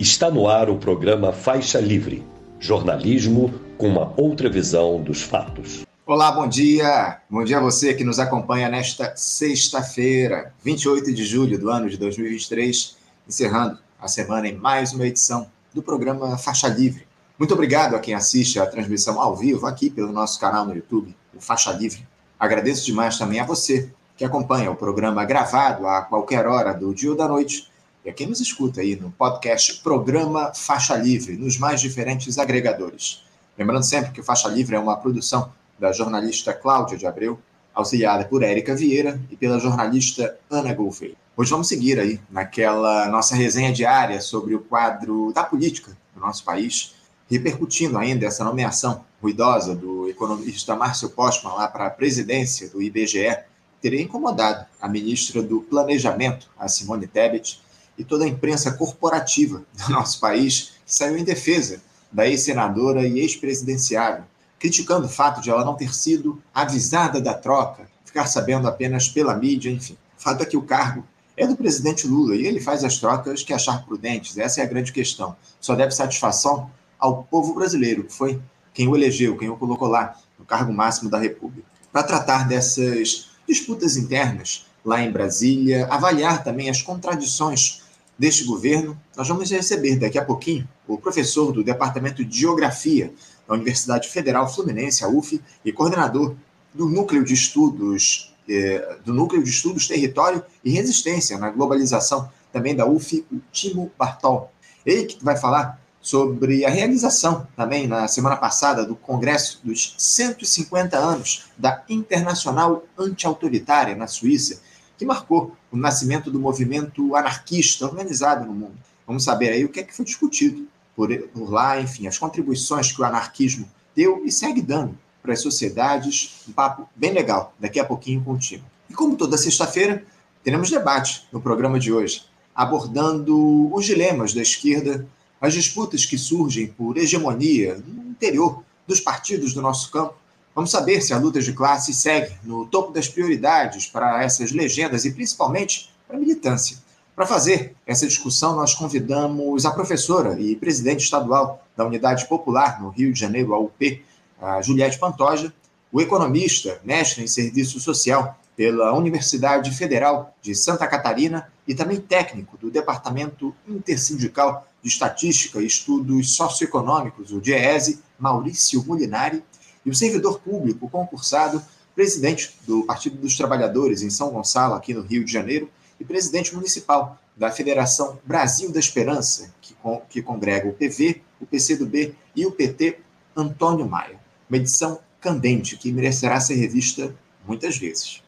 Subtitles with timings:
[0.00, 2.26] Está no ar o programa Faixa Livre,
[2.58, 5.84] jornalismo com uma outra visão dos fatos.
[6.06, 7.20] Olá, bom dia.
[7.28, 11.98] Bom dia a você que nos acompanha nesta sexta-feira, 28 de julho do ano de
[11.98, 12.96] 2023,
[13.28, 17.06] encerrando a semana em mais uma edição do programa Faixa Livre.
[17.38, 21.14] Muito obrigado a quem assiste a transmissão ao vivo aqui pelo nosso canal no YouTube,
[21.36, 22.08] o Faixa Livre.
[22.38, 27.10] Agradeço demais também a você que acompanha o programa gravado a qualquer hora do dia
[27.10, 27.69] ou da noite
[28.04, 33.22] e a quem nos escuta aí no podcast Programa Faixa Livre, nos mais diferentes agregadores.
[33.58, 37.38] Lembrando sempre que o Faixa Livre é uma produção da jornalista Cláudia de Abreu,
[37.74, 41.14] auxiliada por Érica Vieira e pela jornalista Ana Gouveia.
[41.36, 46.42] Hoje vamos seguir aí naquela nossa resenha diária sobre o quadro da política do nosso
[46.44, 46.94] país,
[47.30, 53.38] repercutindo ainda essa nomeação ruidosa do economista Márcio Postman lá para a presidência do IBGE,
[53.80, 57.60] teria incomodado a ministra do Planejamento, a Simone Tebet,
[58.00, 64.24] e toda a imprensa corporativa do nosso país saiu em defesa da ex-senadora e ex-presidenciável,
[64.58, 69.36] criticando o fato de ela não ter sido avisada da troca, ficar sabendo apenas pela
[69.36, 69.98] mídia, enfim.
[70.18, 71.04] O fato é que o cargo
[71.36, 74.38] é do presidente Lula e ele faz as trocas que achar prudentes.
[74.38, 75.36] Essa é a grande questão.
[75.60, 78.40] Só deve satisfação ao povo brasileiro, que foi
[78.72, 81.68] quem o elegeu, quem o colocou lá no cargo máximo da República.
[81.92, 87.82] Para tratar dessas disputas internas lá em Brasília, avaliar também as contradições
[88.20, 93.14] deste governo, nós vamos receber daqui a pouquinho o professor do Departamento de Geografia
[93.48, 96.36] da Universidade Federal Fluminense, a UF, e coordenador
[96.74, 102.76] do Núcleo de Estudos eh, do Núcleo de Estudos Território e Resistência na Globalização, também
[102.76, 104.52] da UF, o Timo Bartol.
[104.84, 110.98] Ele que vai falar sobre a realização também na semana passada do Congresso dos 150
[110.98, 114.60] anos da Internacional Anti-Autoritária na Suíça,
[115.00, 118.74] que marcou o nascimento do movimento anarquista organizado no mundo.
[119.06, 122.92] Vamos saber aí o que é que foi discutido por, por lá, enfim, as contribuições
[122.92, 126.42] que o anarquismo deu e segue dando para as sociedades.
[126.46, 128.62] Um papo bem legal, daqui a pouquinho contigo.
[128.90, 130.04] E como toda sexta-feira,
[130.44, 135.08] teremos debate no programa de hoje, abordando os dilemas da esquerda,
[135.40, 140.19] as disputas que surgem por hegemonia no interior dos partidos do nosso campo
[140.54, 145.04] Vamos saber se a luta de classe segue no topo das prioridades para essas legendas
[145.04, 146.76] e principalmente para a militância.
[147.14, 152.88] Para fazer essa discussão, nós convidamos a professora e presidente estadual da Unidade Popular no
[152.88, 154.02] Rio de Janeiro, a UP,
[154.40, 155.52] a Juliette Pantoja,
[155.92, 162.56] o economista, mestre em serviço social pela Universidade Federal de Santa Catarina e também técnico
[162.56, 169.42] do Departamento Intersindical de Estatística e Estudos Socioeconômicos, o DIESE, Maurício Molinari,
[169.84, 171.62] e o servidor público concursado,
[171.94, 176.54] presidente do Partido dos Trabalhadores em São Gonçalo, aqui no Rio de Janeiro, e presidente
[176.54, 179.74] municipal da Federação Brasil da Esperança, que,
[180.08, 182.98] que congrega o PV, o PCdoB e o PT,
[183.36, 184.18] Antônio Maia.
[184.48, 187.14] Uma edição candente que merecerá ser revista
[187.46, 188.22] muitas vezes.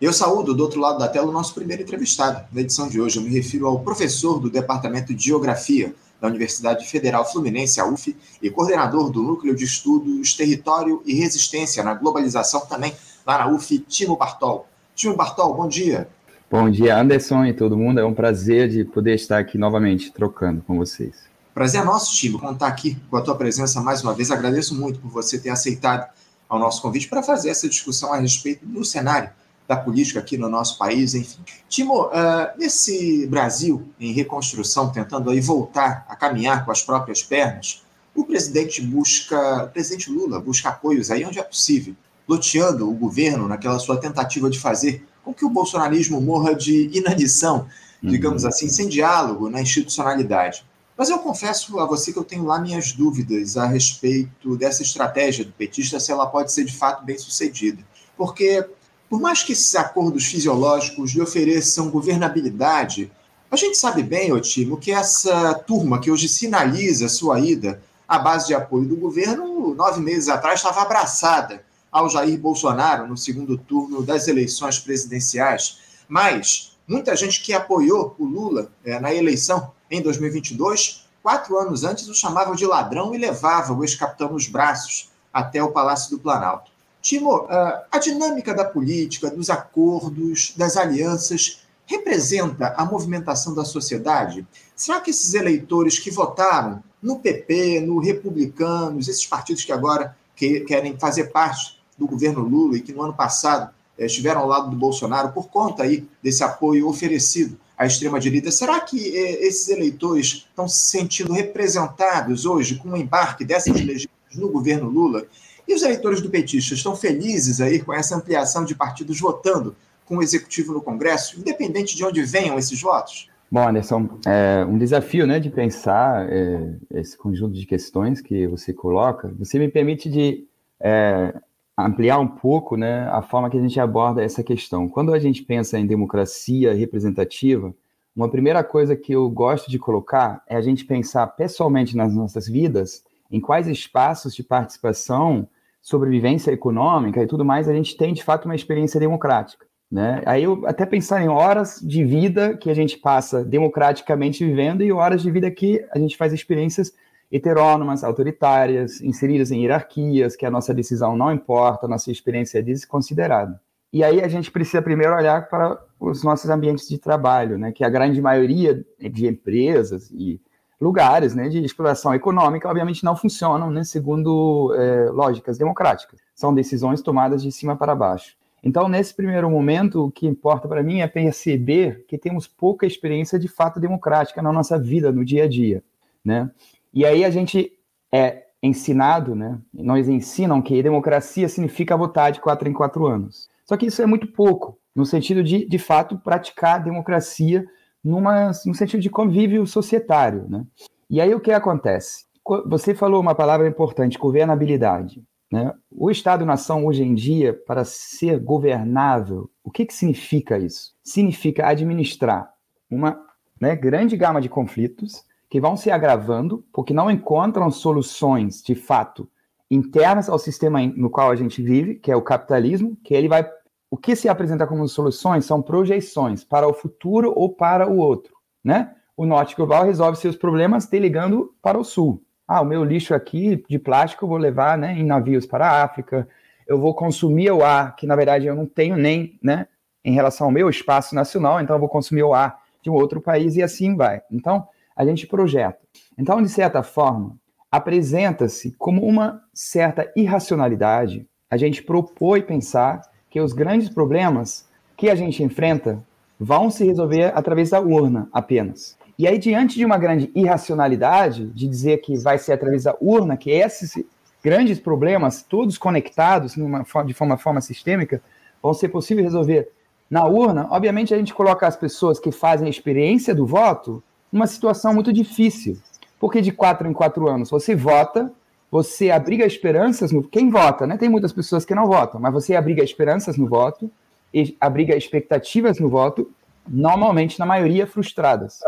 [0.00, 2.44] Eu saúdo do outro lado da tela o nosso primeiro entrevistado.
[2.52, 6.86] Na edição de hoje, eu me refiro ao professor do Departamento de Geografia da Universidade
[6.86, 12.60] Federal Fluminense, a UF, e coordenador do Núcleo de Estudos Território e Resistência na Globalização
[12.60, 12.94] também,
[13.26, 14.68] lá na UF, Timo Bartol.
[14.94, 16.08] Timo Bartol, bom dia.
[16.48, 17.98] Bom dia, Anderson e todo mundo.
[17.98, 21.12] É um prazer de poder estar aqui novamente trocando com vocês.
[21.52, 24.30] Prazer é nosso, Timo, contar aqui com a tua presença mais uma vez.
[24.30, 26.08] Agradeço muito por você ter aceitado
[26.48, 29.30] ao nosso convite para fazer essa discussão a respeito do cenário
[29.74, 31.40] da política aqui no nosso país, enfim.
[31.68, 37.82] Timo, uh, nesse Brasil em reconstrução, tentando aí voltar a caminhar com as próprias pernas,
[38.14, 41.96] o presidente busca, o presidente Lula busca apoios aí onde é possível,
[42.28, 47.66] loteando o governo naquela sua tentativa de fazer com que o bolsonarismo morra de inanição,
[48.02, 48.48] digamos uhum.
[48.50, 50.64] assim, sem diálogo na institucionalidade.
[50.96, 55.44] Mas eu confesso a você que eu tenho lá minhas dúvidas a respeito dessa estratégia
[55.44, 57.82] do petista, se ela pode ser de fato bem sucedida.
[58.16, 58.68] Porque
[59.12, 63.12] por mais que esses acordos fisiológicos lhe ofereçam governabilidade,
[63.50, 68.46] a gente sabe bem, Otimo, que essa turma que hoje sinaliza sua ida à base
[68.46, 74.02] de apoio do governo, nove meses atrás, estava abraçada ao Jair Bolsonaro no segundo turno
[74.02, 75.76] das eleições presidenciais.
[76.08, 82.08] Mas muita gente que apoiou o Lula é, na eleição em 2022, quatro anos antes
[82.08, 86.71] o chamava de ladrão e levava o ex-capitão nos braços até o Palácio do Planalto.
[87.02, 94.46] Timo, a dinâmica da política, dos acordos, das alianças, representa a movimentação da sociedade?
[94.76, 100.96] Será que esses eleitores que votaram no PP, no Republicanos, esses partidos que agora querem
[100.96, 104.76] fazer parte do governo Lula e que no ano passado eh, estiveram ao lado do
[104.76, 108.50] Bolsonaro por conta aí desse apoio oferecido à extrema-direita.
[108.50, 114.36] Será que eh, esses eleitores estão se sentindo representados hoje com o embarque dessas legislações
[114.36, 115.26] no governo Lula?
[115.66, 119.74] E os eleitores do petista estão felizes aí com essa ampliação de partidos votando
[120.04, 123.30] com o executivo no Congresso, independente de onde venham esses votos?
[123.50, 128.72] Bom, Anderson, é um desafio né, de pensar é, esse conjunto de questões que você
[128.72, 129.32] coloca.
[129.38, 130.46] Você me permite de
[130.80, 131.34] é,
[131.76, 134.88] ampliar um pouco né, a forma que a gente aborda essa questão.
[134.88, 137.74] Quando a gente pensa em democracia representativa,
[138.14, 142.48] uma primeira coisa que eu gosto de colocar é a gente pensar pessoalmente nas nossas
[142.48, 143.02] vidas
[143.32, 145.48] em quais espaços de participação,
[145.80, 149.66] sobrevivência econômica e tudo mais a gente tem de fato uma experiência democrática.
[149.90, 150.22] Né?
[150.24, 154.92] Aí eu até pensar em horas de vida que a gente passa democraticamente vivendo e
[154.92, 156.92] horas de vida que a gente faz experiências
[157.30, 162.62] heterônomas, autoritárias, inseridas em hierarquias, que a nossa decisão não importa, a nossa experiência é
[162.62, 163.60] desconsiderada.
[163.92, 167.84] E aí a gente precisa primeiro olhar para os nossos ambientes de trabalho, né, que
[167.84, 170.40] a grande maioria de empresas e
[170.82, 176.18] lugares né, de exploração econômica, obviamente, não funcionam né, segundo é, lógicas democráticas.
[176.34, 178.36] São decisões tomadas de cima para baixo.
[178.64, 183.38] Então, nesse primeiro momento, o que importa para mim é perceber que temos pouca experiência
[183.38, 185.84] de fato democrática na nossa vida, no dia a dia.
[186.24, 186.50] Né?
[186.92, 187.72] E aí a gente
[188.10, 189.58] é ensinado, né?
[189.74, 193.48] Nós ensinam que democracia significa votar de quatro em quatro anos.
[193.64, 197.66] Só que isso é muito pouco, no sentido de, de fato, praticar democracia
[198.04, 200.64] numa, no sentido de convívio societário, né?
[201.08, 202.24] E aí o que acontece?
[202.66, 205.22] Você falou uma palavra importante, governabilidade.
[205.52, 205.72] Né?
[205.90, 210.94] O Estado-nação hoje em dia, para ser governável, o que, que significa isso?
[211.04, 212.50] Significa administrar
[212.90, 213.20] uma
[213.60, 219.28] né, grande gama de conflitos que vão se agravando porque não encontram soluções de fato
[219.70, 223.46] internas ao sistema no qual a gente vive, que é o capitalismo, que ele vai
[223.92, 228.34] o que se apresenta como soluções são projeções para o futuro ou para o outro,
[228.64, 228.94] né?
[229.14, 232.24] O norte global resolve seus problemas delegando para o sul.
[232.48, 235.82] Ah, o meu lixo aqui de plástico eu vou levar, né, em navios para a
[235.84, 236.26] África.
[236.66, 239.66] Eu vou consumir o ar que na verdade eu não tenho nem, né,
[240.02, 243.20] em relação ao meu espaço nacional, então eu vou consumir o ar de um outro
[243.20, 244.22] país e assim vai.
[244.30, 244.66] Então,
[244.96, 245.78] a gente projeta.
[246.16, 247.36] Então, de certa forma,
[247.70, 255.08] apresenta-se como uma certa irracionalidade a gente propor e pensar que os grandes problemas que
[255.08, 256.04] a gente enfrenta
[256.38, 258.94] vão se resolver através da urna apenas.
[259.18, 263.36] E aí, diante de uma grande irracionalidade, de dizer que vai ser através da urna,
[263.36, 264.04] que esses
[264.44, 268.20] grandes problemas, todos conectados numa, de forma, forma sistêmica,
[268.62, 269.70] vão ser possíveis resolver
[270.10, 274.46] na urna, obviamente a gente coloca as pessoas que fazem a experiência do voto uma
[274.46, 275.78] situação muito difícil.
[276.20, 278.30] Porque de quatro em quatro anos você vota,
[278.72, 280.22] você abriga esperanças no.
[280.22, 280.96] Quem vota, né?
[280.96, 283.90] Tem muitas pessoas que não votam, mas você abriga esperanças no voto,
[284.32, 286.30] e abriga expectativas no voto,
[286.66, 288.60] normalmente, na maioria, frustradas.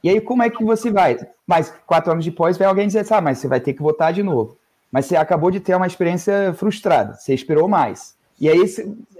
[0.00, 1.18] E aí, como é que você vai?
[1.44, 4.22] Mas quatro anos depois, vai alguém dizer, ah, mas você vai ter que votar de
[4.22, 4.56] novo.
[4.92, 8.14] Mas você acabou de ter uma experiência frustrada, você esperou mais.
[8.40, 8.62] E aí,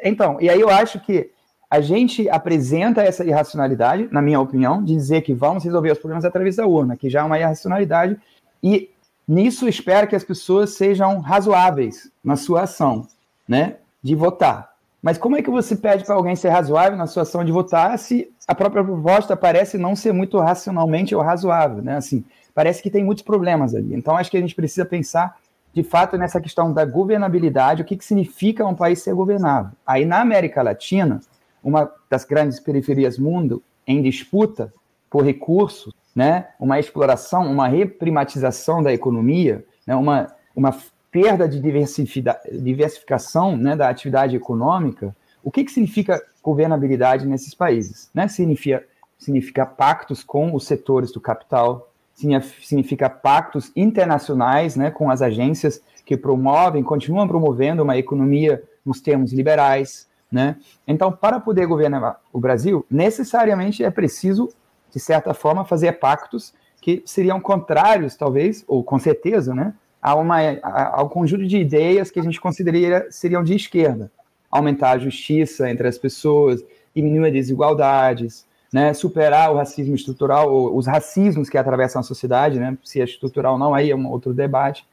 [0.04, 1.32] então, e aí eu acho que
[1.68, 6.24] a gente apresenta essa irracionalidade, na minha opinião, de dizer que vamos resolver os problemas
[6.24, 8.16] através da urna, que já é uma irracionalidade,
[8.62, 8.88] e
[9.28, 13.06] nisso espera que as pessoas sejam razoáveis na sua ação,
[13.46, 14.72] né, de votar.
[15.02, 17.98] Mas como é que você pede para alguém ser razoável na sua ação de votar
[17.98, 21.96] se a própria proposta parece não ser muito racionalmente ou razoável, né?
[21.96, 23.94] Assim, parece que tem muitos problemas ali.
[23.94, 25.36] Então acho que a gente precisa pensar
[25.72, 29.70] de fato nessa questão da governabilidade, o que, que significa um país ser governável.
[29.86, 31.20] Aí na América Latina,
[31.62, 34.72] uma das grandes periferias do mundo em disputa
[35.08, 36.48] por recursos, né?
[36.58, 39.94] uma exploração, uma reprimatização da economia, né?
[39.94, 40.76] uma, uma
[41.12, 43.76] perda de diversificação né?
[43.76, 48.10] da atividade econômica, o que, que significa governabilidade nesses países?
[48.12, 48.26] Né?
[48.26, 48.84] Significa,
[49.16, 54.90] significa pactos com os setores do capital, significa pactos internacionais né?
[54.90, 60.56] com as agências que promovem, continuam promovendo uma economia nos termos liberais, né?
[60.86, 64.48] Então, para poder governar o Brasil, necessariamente é preciso,
[64.90, 70.38] de certa forma, fazer pactos que seriam contrários, talvez, ou com certeza, né, a uma,
[70.62, 74.10] a, ao conjunto de ideias que a gente consideraria seriam de esquerda.
[74.50, 76.64] Aumentar a justiça entre as pessoas,
[76.94, 82.58] diminuir as desigualdades, né, superar o racismo estrutural, ou os racismos que atravessam a sociedade,
[82.58, 84.86] né, se é estrutural não, aí é um outro debate,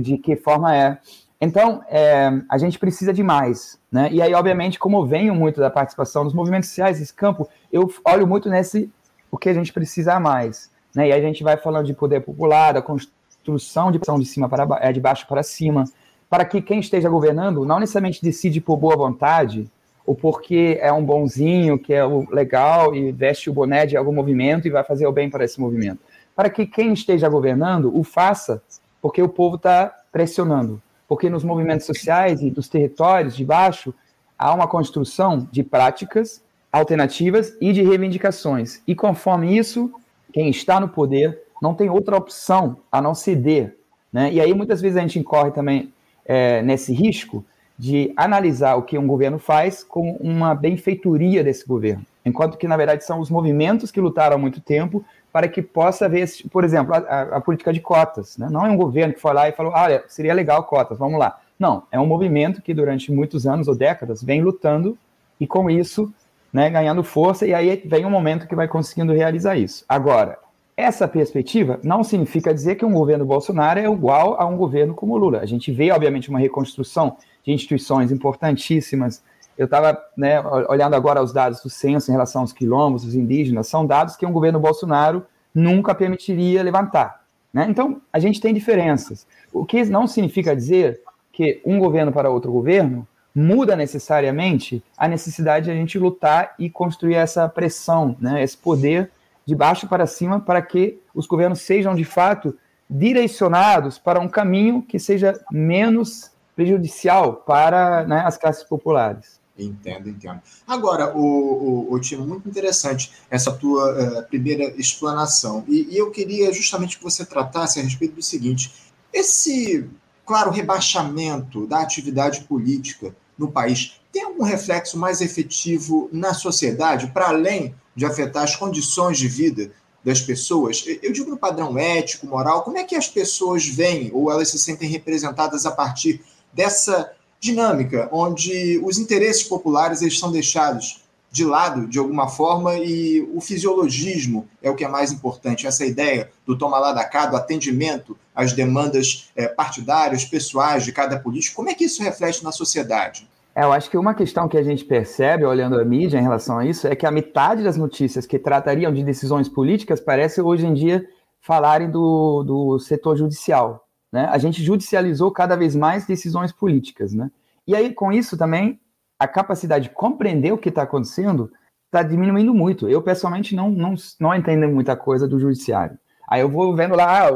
[0.00, 0.98] de que forma é.
[1.40, 3.78] Então, é, a gente precisa de mais.
[3.90, 4.08] Né?
[4.12, 7.92] E aí, obviamente, como eu venho muito da participação dos movimentos sociais, esse campo, eu
[8.04, 8.90] olho muito nesse
[9.34, 10.70] o que a gente precisa mais.
[10.94, 11.08] Né?
[11.08, 14.92] E a gente vai falando de poder popular, da construção de de cima para é,
[14.92, 15.84] de baixo para cima,
[16.30, 19.68] para que quem esteja governando não necessariamente decide por boa vontade
[20.06, 24.12] ou porque é um bonzinho, que é o legal e veste o boné de algum
[24.12, 25.98] movimento e vai fazer o bem para esse movimento.
[26.36, 28.62] Para que quem esteja governando o faça
[29.02, 30.80] porque o povo está pressionando.
[31.08, 33.92] Porque nos movimentos sociais e dos territórios de baixo
[34.38, 36.43] há uma construção de práticas
[36.74, 38.82] alternativas e de reivindicações.
[38.86, 39.92] E conforme isso,
[40.32, 43.76] quem está no poder não tem outra opção a não ceder.
[44.12, 44.32] Né?
[44.32, 45.92] E aí muitas vezes a gente incorre também
[46.26, 47.44] é, nesse risco
[47.78, 52.76] de analisar o que um governo faz como uma benfeitoria desse governo, enquanto que, na
[52.76, 56.94] verdade, são os movimentos que lutaram há muito tempo para que possa haver, por exemplo,
[56.94, 56.98] a,
[57.36, 58.36] a, política de cotas.
[58.36, 58.48] Né?
[58.50, 61.40] Não é um governo que foi lá e falou, olha, seria legal cotas, vamos lá.
[61.58, 64.96] Não, é um movimento que durante muitos anos ou décadas vem lutando
[65.40, 66.12] e com isso
[66.54, 69.84] né, ganhando força, e aí vem um momento que vai conseguindo realizar isso.
[69.88, 70.38] Agora,
[70.76, 75.16] essa perspectiva não significa dizer que um governo Bolsonaro é igual a um governo como
[75.16, 75.40] Lula.
[75.40, 79.20] A gente vê, obviamente, uma reconstrução de instituições importantíssimas.
[79.58, 83.66] Eu estava né, olhando agora os dados do censo em relação aos quilombos, os indígenas,
[83.66, 87.24] são dados que um governo Bolsonaro nunca permitiria levantar.
[87.52, 87.66] Né?
[87.68, 89.26] Então, a gente tem diferenças.
[89.52, 91.00] O que não significa dizer
[91.32, 96.70] que um governo para outro governo muda necessariamente a necessidade de a gente lutar e
[96.70, 99.10] construir essa pressão, né, esse poder
[99.44, 102.56] de baixo para cima, para que os governos sejam de fato
[102.88, 109.40] direcionados para um caminho que seja menos prejudicial para né, as classes populares.
[109.56, 110.40] Entendo, entendo.
[110.66, 115.64] Agora, o, o, o Timo, muito interessante essa tua uh, primeira explanação.
[115.68, 118.72] E, e, eu queria justamente que você tratasse a respeito do seguinte:
[119.12, 119.88] esse,
[120.26, 127.28] claro, rebaixamento da atividade política no país tem algum reflexo mais efetivo na sociedade, para
[127.28, 129.72] além de afetar as condições de vida
[130.04, 130.84] das pessoas?
[131.02, 134.58] Eu digo no padrão ético, moral, como é que as pessoas veem ou elas se
[134.58, 136.22] sentem representadas a partir
[136.52, 141.03] dessa dinâmica, onde os interesses populares eles são deixados
[141.34, 145.84] de lado de alguma forma e o fisiologismo é o que é mais importante, essa
[145.84, 151.18] ideia do toma lá da cá, do atendimento às demandas é, partidárias, pessoais de cada
[151.18, 153.28] político, como é que isso reflete na sociedade?
[153.52, 156.56] É, eu acho que uma questão que a gente percebe olhando a mídia em relação
[156.56, 160.64] a isso é que a metade das notícias que tratariam de decisões políticas parece hoje
[160.64, 161.04] em dia
[161.40, 163.88] falarem do, do setor judicial.
[164.12, 164.28] Né?
[164.30, 167.12] A gente judicializou cada vez mais decisões políticas.
[167.12, 167.28] Né?
[167.66, 168.78] E aí, com isso também,
[169.24, 171.50] a capacidade de compreender o que está acontecendo
[171.86, 172.88] está diminuindo muito.
[172.88, 175.98] Eu, pessoalmente, não, não, não entendo muita coisa do judiciário.
[176.28, 177.30] Aí eu vou vendo lá, ah,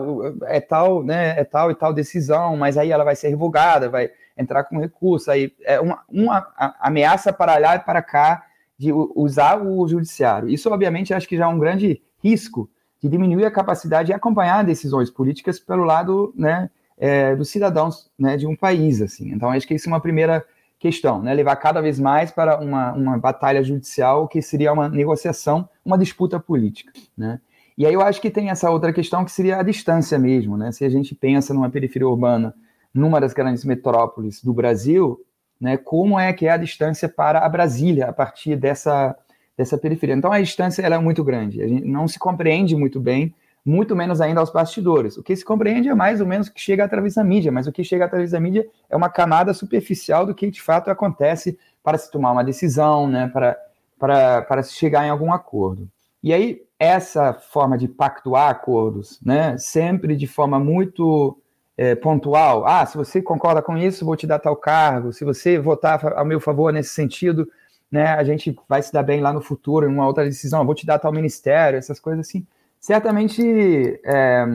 [0.47, 4.11] é tal, né, é tal e tal decisão, mas aí ela vai ser revogada, vai
[4.37, 6.47] entrar com recurso, aí é uma, uma
[6.81, 8.45] ameaça para lá e para cá
[8.79, 10.49] de usar o judiciário.
[10.49, 12.71] Isso, obviamente, acho que já é um grande risco
[13.03, 18.37] de diminuir a capacidade de acompanhar decisões políticas pelo lado né, é, dos cidadãos né,
[18.37, 19.03] de um país.
[19.03, 19.33] assim.
[19.33, 20.45] Então, acho que isso é uma primeira
[20.79, 25.69] questão, né, levar cada vez mais para uma, uma batalha judicial que seria uma negociação,
[25.85, 26.93] uma disputa política.
[27.17, 27.41] Né?
[27.77, 30.57] E aí eu acho que tem essa outra questão que seria a distância mesmo.
[30.57, 30.71] Né?
[30.71, 32.55] Se a gente pensa numa periferia urbana
[32.95, 35.21] numa das grandes metrópoles do Brasil,
[35.61, 39.17] né, como é que é a distância para a Brasília a partir dessa,
[39.57, 40.15] dessa periferia.
[40.15, 43.35] Então a distância ela é muito grande, a gente não se compreende muito bem,
[43.69, 45.17] muito menos ainda aos bastidores.
[45.19, 47.67] O que se compreende é mais ou menos o que chega através da mídia, mas
[47.67, 51.59] o que chega através da mídia é uma camada superficial do que de fato acontece
[51.83, 53.59] para se tomar uma decisão, né, para,
[53.99, 55.89] para, para se chegar em algum acordo.
[56.23, 61.39] E aí, essa forma de pactuar acordos, né, sempre de forma muito
[61.77, 62.67] é, pontual.
[62.67, 65.13] Ah, se você concorda com isso, vou te dar tal cargo.
[65.13, 67.47] Se você votar a meu favor nesse sentido,
[67.91, 70.65] né, a gente vai se dar bem lá no futuro, em uma outra decisão.
[70.65, 72.47] Vou te dar tal ministério, essas coisas assim.
[72.81, 74.47] Certamente é,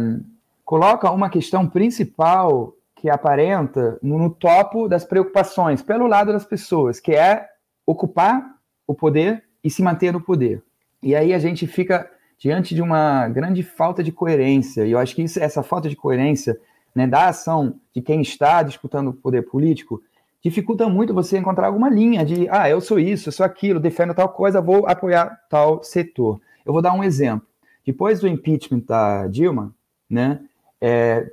[0.64, 7.12] coloca uma questão principal que aparenta no, topo das preocupações pelo lado das pessoas, que
[7.12, 7.50] é
[7.86, 8.42] ocupar
[8.88, 10.64] o poder e se manter no poder.
[11.02, 14.86] E aí a gente fica diante de uma grande falta de coerência.
[14.86, 16.58] E eu acho que isso, essa falta de coerência
[16.96, 20.02] né, da ação de quem está disputando o poder político,
[20.42, 24.14] dificulta muito você encontrar alguma linha de, ah, eu sou isso, eu sou aquilo, defendo
[24.14, 26.40] tal coisa, vou apoiar tal setor.
[26.66, 27.46] Eu vou dar um exemplo.
[27.86, 29.74] Depois do impeachment da Dilma,
[30.10, 30.40] né,
[30.80, 31.32] é,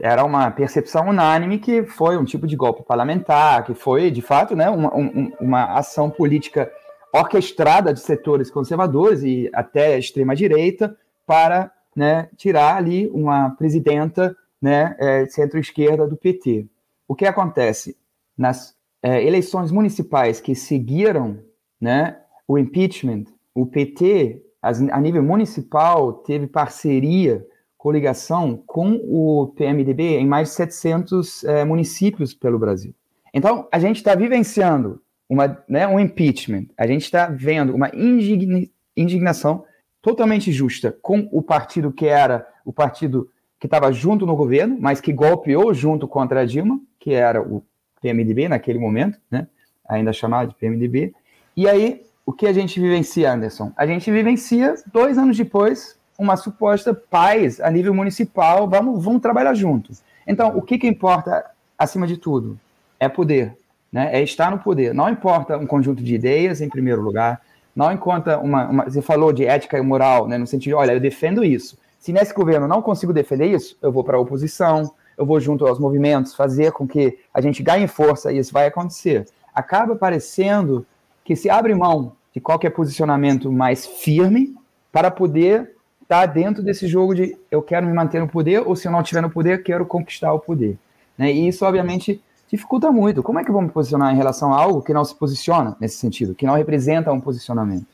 [0.00, 4.54] era uma percepção unânime que foi um tipo de golpe parlamentar, que foi, de fato,
[4.56, 6.70] né, uma, um, uma ação política
[7.12, 10.96] orquestrada de setores conservadores e até extrema-direita
[11.26, 16.66] para né, tirar ali uma presidenta né, é, centro-esquerda do PT.
[17.06, 17.96] O que acontece?
[18.36, 21.38] Nas é, eleições municipais que seguiram
[21.80, 22.18] né,
[22.48, 30.48] o impeachment, o PT, a nível municipal, teve parceria, coligação com o PMDB em mais
[30.48, 32.94] de 700 é, municípios pelo Brasil.
[33.32, 38.72] Então, a gente está vivenciando uma, né, um impeachment, a gente está vendo uma indigni,
[38.96, 39.64] indignação
[40.00, 43.28] totalmente justa com o partido que era o partido
[43.58, 47.62] que estava junto no governo, mas que golpeou junto contra a Dilma, que era o
[48.00, 49.46] PMDB naquele momento, né?
[49.88, 51.14] ainda chamado de PMDB.
[51.56, 53.72] E aí, o que a gente vivencia, Anderson?
[53.76, 59.54] A gente vivencia, dois anos depois, uma suposta paz a nível municipal, vamos, vamos trabalhar
[59.54, 60.02] juntos.
[60.26, 61.44] Então, o que, que importa,
[61.78, 62.58] acima de tudo?
[62.98, 63.56] É poder,
[63.92, 64.10] né?
[64.12, 64.94] é estar no poder.
[64.94, 67.42] Não importa um conjunto de ideias, em primeiro lugar,
[67.74, 70.38] não importa uma, uma você falou de ética e moral, né?
[70.38, 74.04] no sentido olha, eu defendo isso, se nesse governo não consigo defender isso, eu vou
[74.04, 78.32] para a oposição, eu vou junto aos movimentos fazer com que a gente ganhe força
[78.32, 79.26] e isso vai acontecer.
[79.54, 80.86] Acaba parecendo
[81.24, 84.54] que se abre mão de qualquer posicionamento mais firme
[84.92, 88.86] para poder estar dentro desse jogo de eu quero me manter no poder ou se
[88.86, 90.78] eu não estiver no poder, quero conquistar o poder.
[91.16, 91.32] Né?
[91.32, 93.22] E isso, obviamente, dificulta muito.
[93.22, 95.76] Como é que eu vou me posicionar em relação a algo que não se posiciona
[95.80, 97.86] nesse sentido, que não representa um posicionamento?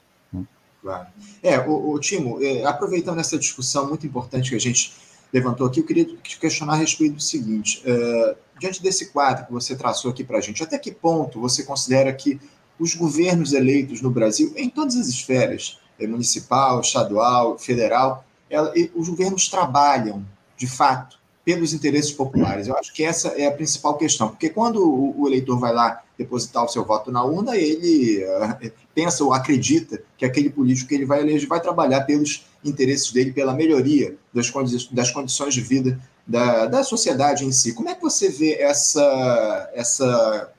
[0.83, 1.07] Claro.
[1.43, 4.93] É, o, o Timo, é, aproveitando essa discussão muito importante que a gente
[5.33, 9.53] levantou aqui, eu queria te questionar a respeito do seguinte: uh, diante desse quadro que
[9.53, 12.41] você traçou aqui para a gente, até que ponto você considera que
[12.81, 19.09] os governos eleitos no Brasil, em todas as esferas, é, municipal, estadual, federal, ela, os
[19.09, 20.25] governos trabalham,
[20.57, 22.67] de fato, pelos interesses populares.
[22.67, 26.03] Eu acho que essa é a principal questão, porque quando o, o eleitor vai lá
[26.19, 30.95] depositar o seu voto na urna, ele uh, pensa ou acredita que aquele político que
[30.95, 35.61] ele vai eleger vai trabalhar pelos interesses dele, pela melhoria das, condi das condições de
[35.61, 37.73] vida da, da sociedade em si.
[37.73, 40.53] Como é que você vê essa, essa,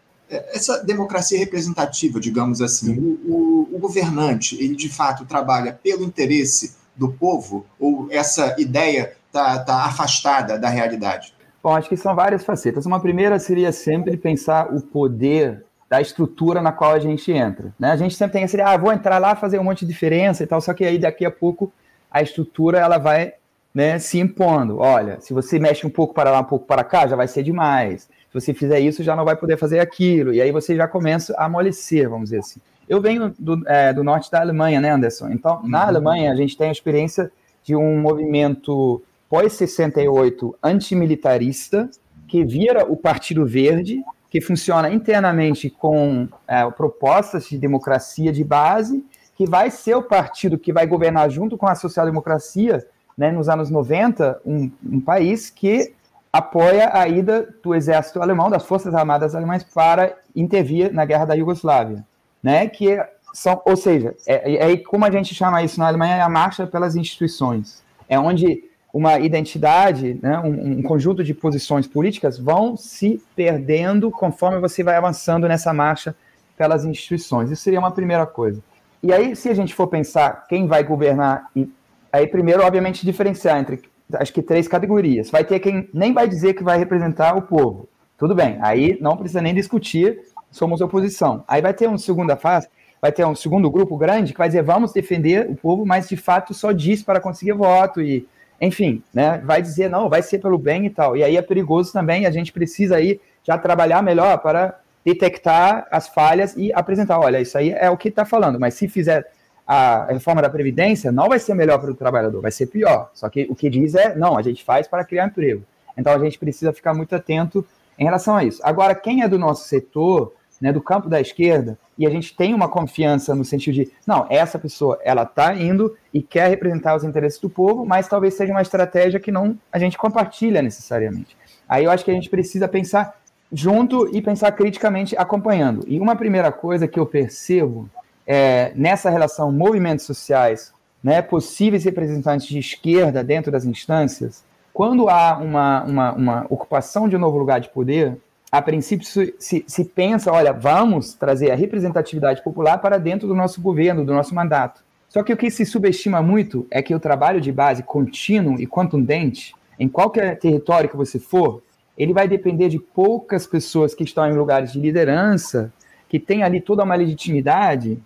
[0.54, 2.98] essa democracia representativa, digamos assim?
[2.98, 9.14] O, o, o governante, ele de fato trabalha pelo interesse do povo ou essa ideia
[9.28, 11.34] está tá afastada da realidade?
[11.64, 12.86] Bom, acho que são várias facetas.
[12.86, 17.74] Uma primeira seria sempre pensar o poder da estrutura na qual a gente entra.
[17.78, 17.92] Né?
[17.92, 20.44] A gente sempre tem essa ideia, ah, vou entrar lá, fazer um monte de diferença
[20.44, 21.72] e tal, só que aí daqui a pouco
[22.10, 23.34] a estrutura ela vai
[23.74, 24.78] né, se impondo.
[24.80, 27.44] Olha, se você mexe um pouco para lá, um pouco para cá, já vai ser
[27.44, 28.10] demais.
[28.32, 30.34] Se você fizer isso, já não vai poder fazer aquilo.
[30.34, 32.62] E aí você já começa a amolecer, vamos dizer assim.
[32.88, 35.30] Eu venho do, é, do norte da Alemanha, né, Anderson?
[35.30, 35.88] Então, na uhum.
[35.88, 37.32] Alemanha, a gente tem a experiência
[37.64, 41.90] de um movimento pós-68 antimilitarista,
[42.28, 49.06] que vira o Partido Verde, que funciona internamente com é, propostas de democracia de base,
[49.36, 52.86] que vai ser o partido que vai governar junto com a social-democracia,
[53.18, 55.94] né, nos anos 90, um, um país que
[56.32, 61.34] apoia a ida do exército alemão, das forças armadas alemãs, para intervir na guerra da
[61.34, 62.06] Iugoslávia,
[62.42, 62.68] né?
[62.68, 62.98] Que
[63.34, 66.68] são, ou seja, é, é, como a gente chama isso na Alemanha, é a marcha
[66.68, 67.84] pelas instituições.
[68.08, 68.64] É onde
[68.94, 74.98] uma identidade, né, um, um, conjunto de posições políticas vão se perdendo conforme você vai
[74.98, 76.14] avançando nessa marcha
[76.58, 77.50] pelas instituições.
[77.50, 78.62] Isso seria uma primeira coisa.
[79.02, 81.72] E aí, se a gente for pensar quem vai governar, e
[82.12, 83.82] aí primeiro, obviamente, diferenciar entre
[84.16, 85.30] acho que três categorias.
[85.30, 87.88] Vai ter quem nem vai dizer que vai representar o povo.
[88.18, 90.20] Tudo bem, aí não precisa nem discutir,
[90.52, 91.44] somos oposição.
[91.48, 92.68] Aí vai ter uma segunda fase,
[93.02, 96.16] vai ter um segundo grupo grande que vai dizer vamos defender o povo, mas de
[96.16, 98.28] fato só diz para conseguir voto e
[98.62, 101.18] enfim, né, vai dizer, não, vai ser pelo bem e tal.
[101.18, 106.08] E aí é perigoso também, a gente precisa aí já trabalhar melhor para detectar as
[106.08, 109.26] falhas e apresentar, olha, isso aí é o que está falando, mas se fizer
[109.74, 113.10] a reforma da Previdência, não vai ser melhor para o trabalhador, vai ser pior.
[113.14, 115.64] Só que o que diz é, não, a gente faz para criar emprego.
[115.98, 117.66] Então a gente precisa ficar muito atento
[117.98, 118.60] em relação a isso.
[118.66, 122.54] Agora, quem é do nosso setor, né, do campo da esquerda, e a gente tem
[122.54, 127.06] uma confiança no sentido de, não, essa pessoa, ela está indo e quer representar os
[127.06, 131.38] interesses do povo, mas talvez seja uma estratégia que não a gente compartilha necessariamente.
[131.70, 133.16] Aí eu acho que a gente precisa pensar
[133.50, 135.86] junto e pensar criticamente acompanhando.
[135.88, 137.90] E uma primeira coisa que eu percebo
[138.34, 144.42] é, nessa relação movimentos sociais, né, possíveis representantes de esquerda dentro das instâncias,
[144.72, 148.18] quando há uma, uma, uma ocupação de um novo lugar de poder,
[148.50, 153.60] a princípio se, se, pensa, olha, vamos trazer a representatividade popular para dentro do nosso
[153.60, 154.82] governo, do nosso mandato.
[155.10, 158.66] Só que o que se subestima muito é que o trabalho de base contínuo e
[158.66, 161.62] contundente, em qualquer território que você for,
[161.98, 165.70] ele vai depender de poucas pessoas que estão em lugares de liderança,
[166.08, 168.02] que têm ali toda uma legitimidade,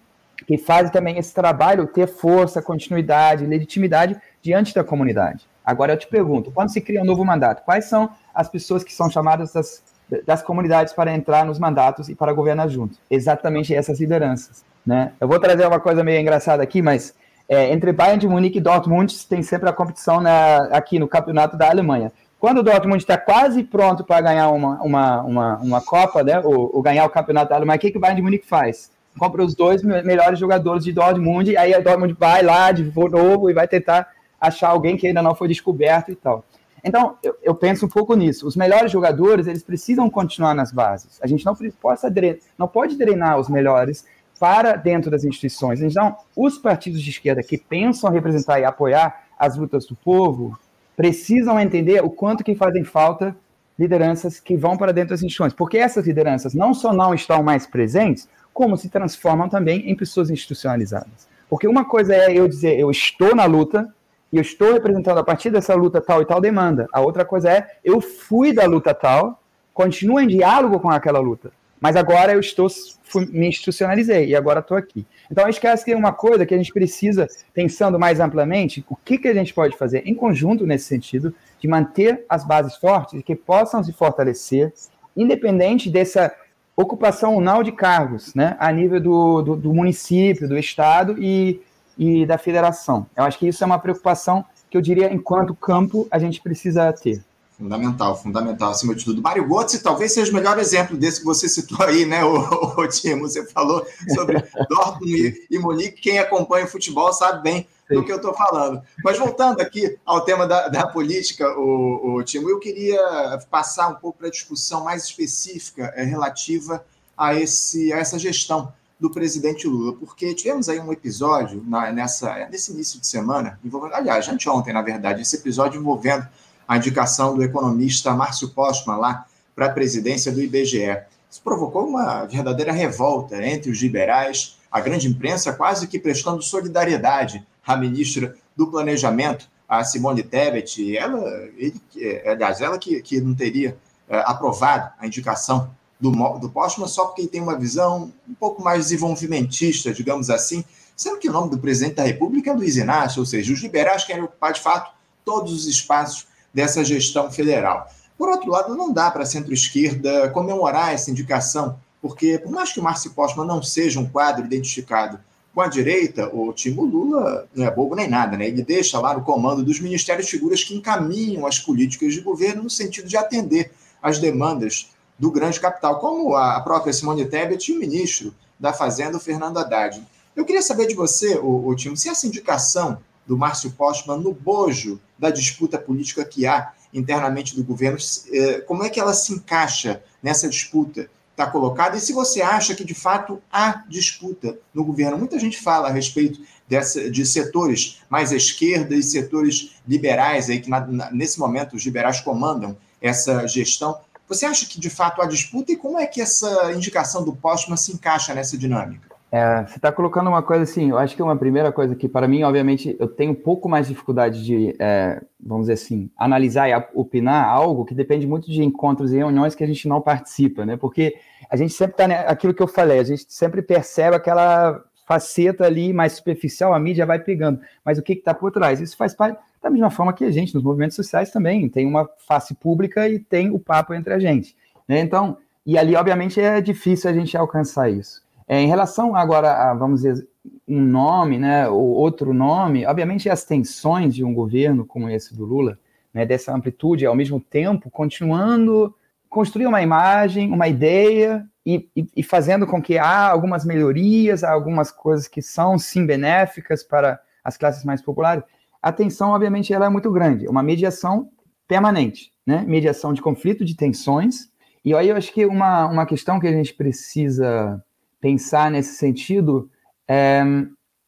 [0.48, 5.48] que fazem também esse trabalho ter força, continuidade, legitimidade diante da comunidade.
[5.64, 8.94] Agora eu te pergunto, quando se cria um novo mandato, quais são as pessoas que
[8.94, 9.84] são chamadas das
[10.26, 13.00] das comunidades para entrar nos mandatos e para governar juntos.
[13.10, 14.64] Exatamente essas lideranças.
[14.86, 15.12] Né?
[15.20, 17.14] Eu vou trazer uma coisa meio engraçada aqui, mas
[17.50, 21.58] é, entre Bayern de Munique e Dortmund tem sempre a competição na, aqui no campeonato
[21.58, 22.12] da Alemanha.
[22.40, 26.76] quando o Dortmund está quase pronto para ganhar uma, uma, uma, uma Copa, né, ou,
[26.76, 28.92] ou ganhar o campeonato alemão, o que, que o Bayern de Munique faz?
[29.18, 33.54] Compra os dois melhores jogadores de Dortmund, aí a Dortmund vai lá de novo e
[33.54, 34.08] vai tentar
[34.40, 36.44] achar alguém que ainda não foi descoberto e tal.
[36.84, 38.46] Então, eu, eu, penso um pouco nisso.
[38.46, 41.20] Os melhores jogadores, eles precisam continuar nas bases.
[41.20, 42.14] A gente não, possa,
[42.58, 44.06] não pode drenar os melhores
[44.40, 45.82] para dentro das instituições.
[45.82, 50.58] Então, os partidos de esquerda que pensam representar e apoiar as lutas do povo
[50.96, 53.36] precisam entender o quanto que fazem falta
[53.78, 57.68] lideranças que vão para dentro das instituições, porque essas lideranças não só não estão mais
[57.68, 61.28] presentes, como se transformam também em pessoas institucionalizadas.
[61.50, 63.94] Porque uma coisa é eu dizer, eu estou na luta,
[64.32, 66.88] e eu estou representando a partir dessa luta tal e tal demanda.
[66.94, 71.52] A outra coisa é, eu fui da luta tal, continuo em diálogo com aquela luta,
[71.82, 72.70] mas agora eu estou
[73.04, 75.06] fui, me institucionalizei e agora estou aqui.
[75.30, 78.96] Então, acho que essa é uma coisa que a gente precisa, pensando mais amplamente, o
[78.96, 83.22] que, que a gente pode fazer em conjunto nesse sentido, de manter as bases fortes,
[83.22, 84.72] que possam se fortalecer,
[85.16, 86.34] independente dessa
[86.76, 91.62] ocupação não de cargos, né, a nível do, do, do município, do estado e,
[91.98, 93.06] e da federação.
[93.16, 96.92] Eu acho que isso é uma preocupação que eu diria, enquanto campo, a gente precisa
[96.92, 97.24] ter.
[97.58, 99.22] Fundamental, fundamental, acima de tudo.
[99.22, 102.36] Mário Götze talvez seja o melhor exemplo desse que você citou aí, né, o,
[102.78, 103.22] o Timo?
[103.22, 106.02] Você falou sobre Dortmund e, Munique.
[106.02, 108.82] Quem acompanha o futebol sabe bem do que eu estou falando.
[109.04, 113.96] Mas voltando aqui ao tema da, da política, o, o Timo, eu queria passar um
[113.96, 116.84] pouco para a discussão mais específica é, relativa
[117.18, 122.48] a, esse, a essa gestão do presidente Lula, porque tivemos aí um episódio na, nessa,
[122.50, 126.26] nesse início de semana, envolvendo, aliás, anteontem, na verdade, esse episódio envolvendo
[126.68, 130.98] a indicação do economista Márcio Postman lá para a presidência do IBGE.
[131.30, 137.46] Isso provocou uma verdadeira revolta entre os liberais, a grande imprensa quase que prestando solidariedade
[137.66, 141.22] à ministra do Planejamento, a Simone Tebet, ela,
[141.58, 146.88] ele, é, aliás, ela que, que não teria é, aprovado a indicação do, do Postman
[146.88, 150.64] só porque tem uma visão um pouco mais desenvolvimentista, digamos assim,
[150.96, 154.04] sendo que o nome do presidente da República é Luiz Inácio, ou seja, os liberais
[154.04, 154.92] querem ocupar de fato
[155.24, 157.90] todos os espaços dessa gestão federal.
[158.18, 162.80] Por outro lado, não dá para a centro-esquerda comemorar essa indicação, porque por mais que
[162.80, 165.20] o Márcio Postman não seja um quadro identificado
[165.56, 168.46] com a direita, o Timo Lula não é bobo nem nada, né?
[168.46, 172.70] Ele deixa lá no comando dos ministérios figuras que encaminham as políticas de governo no
[172.70, 173.72] sentido de atender
[174.04, 179.16] às demandas do grande capital, como a própria Simone Tebet e o ministro da Fazenda,
[179.16, 180.06] o Fernando Haddad.
[180.36, 184.34] Eu queria saber de você, o, o Timo, se essa indicação do Márcio Postman no
[184.34, 187.98] bojo da disputa política que há internamente do governo,
[188.30, 192.74] é, como é que ela se encaixa nessa disputa está colocada e se você acha
[192.74, 195.18] que de fato há disputa no governo.
[195.18, 200.62] Muita gente fala a respeito dessa, de setores mais à esquerda e setores liberais, aí,
[200.62, 204.00] que na, na, nesse momento os liberais comandam essa gestão.
[204.28, 207.78] Você acha que de fato há disputa e como é que essa indicação do Postman
[207.78, 209.15] se encaixa nessa dinâmica?
[209.36, 212.26] É, você está colocando uma coisa assim, eu acho que uma primeira coisa que, para
[212.26, 216.70] mim, obviamente, eu tenho um pouco mais de dificuldade de, é, vamos dizer assim, analisar
[216.70, 220.66] e opinar algo que depende muito de encontros e reuniões que a gente não participa,
[220.66, 220.78] né?
[220.78, 221.18] Porque
[221.50, 225.66] a gente sempre está, né, aquilo que eu falei, a gente sempre percebe aquela faceta
[225.66, 228.80] ali mais superficial, a mídia vai pegando, mas o que está por trás?
[228.80, 232.10] Isso faz parte da mesma forma que a gente, nos movimentos sociais também, tem uma
[232.26, 234.56] face pública e tem o papo entre a gente,
[234.88, 235.02] né?
[235.02, 238.25] Então, e ali, obviamente, é difícil a gente alcançar isso.
[238.48, 240.28] É, em relação agora a, vamos dizer,
[240.68, 245.46] um nome, né, ou outro nome, obviamente as tensões de um governo como esse do
[245.46, 245.80] Lula,
[246.14, 248.94] né, dessa amplitude, ao mesmo tempo, continuando
[249.30, 254.52] construir uma imagem, uma ideia e, e, e fazendo com que há algumas melhorias, há
[254.52, 258.44] algumas coisas que são sim benéficas para as classes mais populares.
[258.82, 261.30] A tensão, obviamente, ela é muito grande, uma mediação
[261.68, 264.50] permanente, né, mediação de conflito, de tensões.
[264.86, 267.84] E aí eu acho que uma, uma questão que a gente precisa
[268.20, 269.70] pensar nesse sentido,
[270.08, 270.44] é,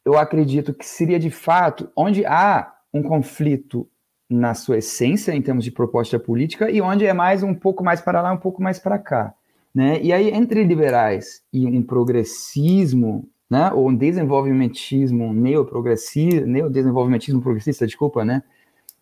[0.04, 3.88] eu acredito que seria de fato onde há um conflito
[4.30, 8.00] na sua essência, em termos de proposta política, e onde é mais um pouco mais
[8.00, 9.34] para lá, um pouco mais para cá.
[9.74, 10.00] Né?
[10.02, 18.24] E aí, entre liberais e um progressismo, né, ou um desenvolvimentismo neoprogressista, neodesenvolvimentismo progressista, desculpa,
[18.24, 18.42] né,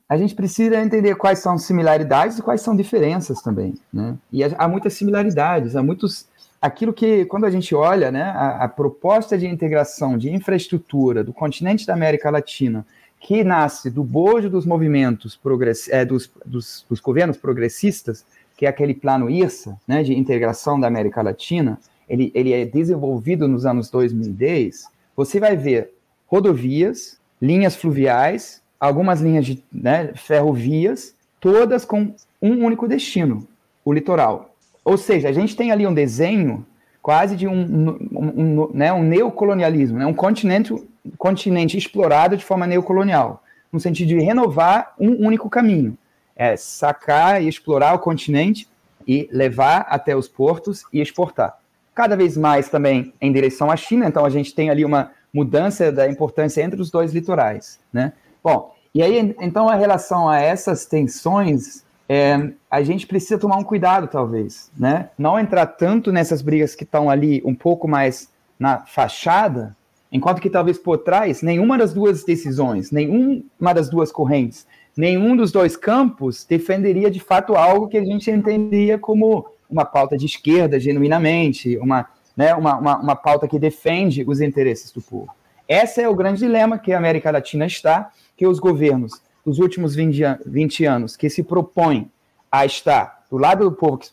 [0.09, 3.75] a gente precisa entender quais são similaridades e quais são diferenças também.
[3.93, 4.17] Né?
[4.33, 6.29] E há muitas similaridades, há muitos
[6.67, 11.33] aquilo que, quando a gente olha, né, a, a, proposta de integração de infraestrutura do
[11.33, 12.87] continente da América Latina,
[13.21, 18.25] que nasce do bojo dos movimentos progress, é, dos, dos, dos, governos progressistas,
[18.57, 23.49] que é aquele plano IRSA, né, de integração da América Latina, ele, ele é desenvolvido
[23.49, 25.93] nos anos 2010, você vai ver
[26.27, 33.47] rodovias, linhas fluviais, algumas linhas de né, ferrovias, todas com um único destino,
[33.85, 34.56] o litoral.
[34.87, 36.65] Ou seja, a gente tem ali um desenho
[37.03, 40.73] quase de um, um, um, né, um neocolonialismo, né, um continente,
[41.19, 45.99] continente explorado de forma neocolonial, no sentido de renovar um único caminho,
[46.37, 48.69] é sacar e explorar o continente
[49.05, 51.59] e levar até os portos e exportar.
[51.93, 55.91] Cada vez mais também em direção à China, então a gente tem ali uma mudança
[55.91, 58.13] da importância entre os dois litorais, né?
[58.41, 63.65] Bom, e aí então a relação a essas tensões é, a gente precisa tomar um
[63.65, 65.11] cuidado, talvez, né?
[65.19, 69.77] Não entrar tanto nessas brigas que estão ali um pouco mais na fachada,
[70.11, 74.67] enquanto que talvez por trás nenhuma das duas decisões, nenhuma das duas correntes,
[74.97, 80.17] nenhum dos dois campos defenderia de fato algo que a gente entenderia como uma pauta
[80.17, 85.31] de esquerda, genuinamente, uma, né, uma, uma, uma pauta que defende os interesses do povo.
[85.69, 89.95] Esse é o grande dilema que a América Latina está, que os governos dos últimos
[89.95, 92.11] 20, 20 anos que se propõem
[92.51, 94.13] a estar do lado do povo, que se